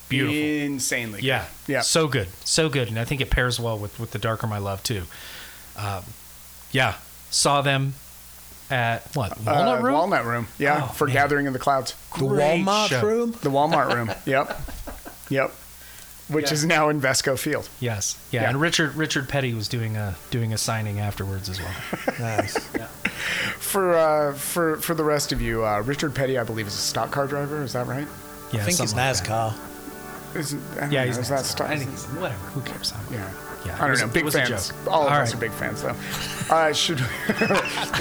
Beautiful. 0.10 0.36
Insanely. 0.36 1.22
Yeah. 1.22 1.46
good. 1.68 1.74
Yeah. 1.74 1.82
So 1.82 2.08
good. 2.08 2.28
So 2.46 2.70
good. 2.70 2.88
And 2.88 3.00
I 3.00 3.06
think 3.06 3.22
it 3.22 3.30
pairs 3.30 3.60
well 3.60 3.78
with, 3.78 4.00
with 4.00 4.12
The 4.12 4.20
Darker 4.20 4.48
My 4.48 4.58
Love, 4.58 4.82
too. 4.84 5.04
Um, 5.78 6.04
yeah. 6.72 6.96
Saw 7.32 7.62
them 7.62 7.94
at 8.72 9.08
what? 9.16 9.40
Walnut 9.44 9.80
Uh, 9.80 9.84
Room? 9.84 9.94
Walnut 9.94 10.26
Room. 10.26 10.48
Yeah. 10.58 10.82
Oh, 10.90 10.94
for 10.94 11.06
man. 11.08 11.14
Gathering 11.16 11.46
in 11.48 11.54
the 11.54 11.60
Clouds. 11.60 11.96
the 12.18 12.26
Great 12.28 12.64
Walmart 12.66 12.90
show. 12.90 13.06
room? 13.06 13.32
The 13.32 13.50
Walmart 13.50 13.94
Room. 13.94 14.12
Yep. 14.26 14.60
Yep. 15.30 15.52
Which 16.30 16.48
Yeah. 16.48 16.54
is 16.54 16.66
now 16.66 16.90
in 16.90 17.02
Vesco 17.02 17.38
Field. 17.38 17.68
Yes. 17.80 18.16
Yeah. 18.32 18.44
Yeah. 18.44 18.50
And 18.50 18.62
Richard 18.62 18.96
Richard 18.96 19.28
Petty 19.28 19.54
was 19.54 19.68
doing 19.68 19.98
a 19.98 20.16
doing 20.32 20.54
a 20.54 20.58
signing 20.58 21.00
afterwards 21.00 21.50
as 21.50 21.60
well. 21.60 21.74
Nice. 22.20 22.58
For 23.60 23.96
uh, 23.98 24.34
for 24.34 24.78
for 24.78 24.94
the 24.94 25.04
rest 25.04 25.32
of 25.32 25.42
you, 25.42 25.66
uh, 25.66 25.82
Richard 25.82 26.14
Petty, 26.16 26.38
I 26.38 26.44
believe, 26.44 26.68
is 26.68 26.74
a 26.74 26.78
stock 26.78 27.12
car 27.12 27.28
driver. 27.28 27.62
Is 27.64 27.74
that 27.74 27.88
right? 27.88 28.08
Yeah. 28.54 28.62
I 28.62 28.64
think 28.66 28.78
he's 28.80 28.90
something 28.92 28.98
like. 28.98 29.16
NASCAR. 29.16 30.36
Is 30.36 30.54
it, 30.54 30.60
I 30.76 30.80
don't 30.82 30.92
Yeah, 30.92 31.02
know, 31.02 31.08
he's 31.08 31.18
is 31.18 31.30
that 31.30 31.46
stock? 31.46 31.70
I 31.70 31.78
think 31.78 31.90
he's, 31.92 32.06
whatever. 32.06 32.36
Who 32.54 32.62
cares? 32.62 32.94
I 32.94 33.02
don't- 33.04 33.14
Yeah. 33.14 33.32
Yeah, 33.66 33.76
I 33.76 33.80
don't 33.80 33.90
was 33.92 34.02
know. 34.02 34.08
big 34.08 34.32
fans. 34.32 34.72
All 34.88 35.06
of 35.06 35.12
All 35.12 35.20
us 35.20 35.34
right. 35.34 35.34
are 35.34 35.38
big 35.38 35.52
fans, 35.52 35.82
though. 35.82 35.96
Uh, 36.56 36.74
should 36.74 37.00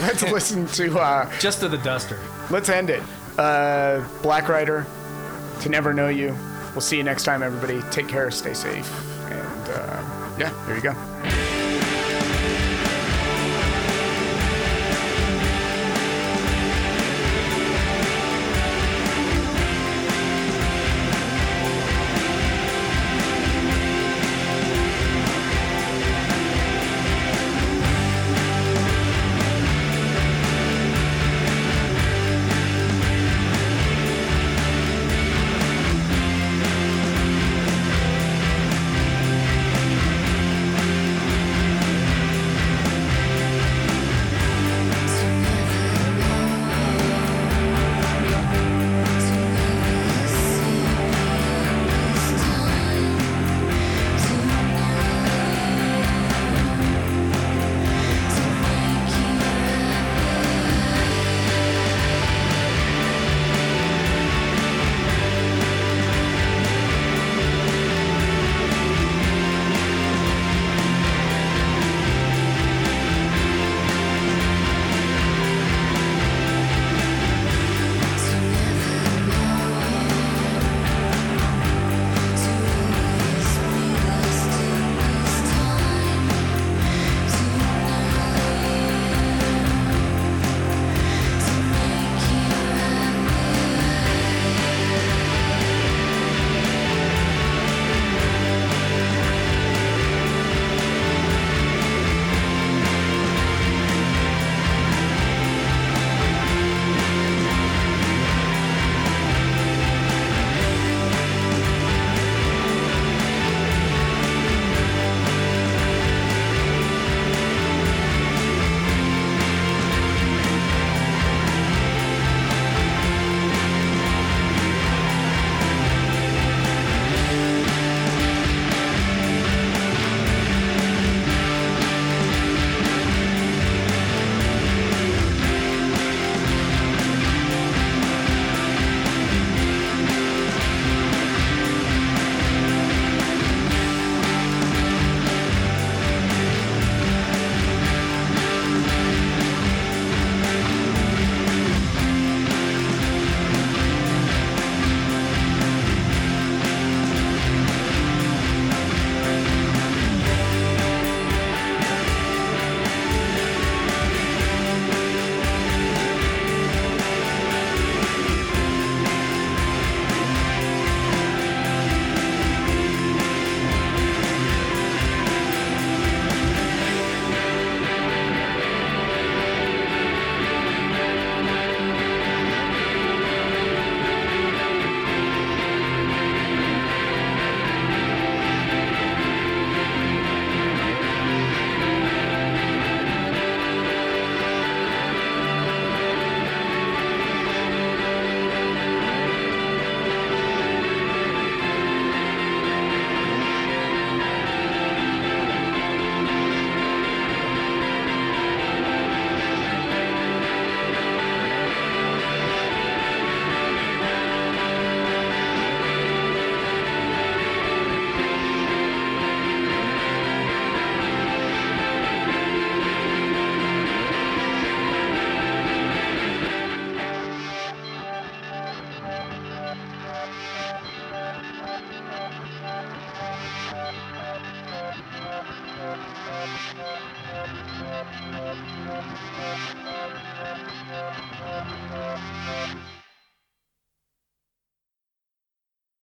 let's 0.01 0.23
listen 0.23 0.67
to. 0.69 0.99
Uh, 0.99 1.31
Just 1.39 1.61
to 1.61 1.69
the 1.69 1.79
duster. 1.79 2.19
let's 2.51 2.69
end 2.69 2.89
it. 2.91 3.03
Uh, 3.37 4.03
Black 4.23 4.49
Ryder, 4.49 4.87
to 5.61 5.69
never 5.69 5.93
know 5.93 6.09
you. 6.09 6.35
We'll 6.73 6.81
see 6.81 6.97
you 6.97 7.05
next 7.05 7.25
time, 7.25 7.43
everybody. 7.43 7.83
Take 7.91 8.09
care. 8.09 8.31
Stay 8.31 8.55
safe. 8.55 8.89
And 9.31 9.69
uh, 9.71 10.37
yeah, 10.39 10.53
there 10.67 10.77
you 10.77 10.83
go. 10.83 11.48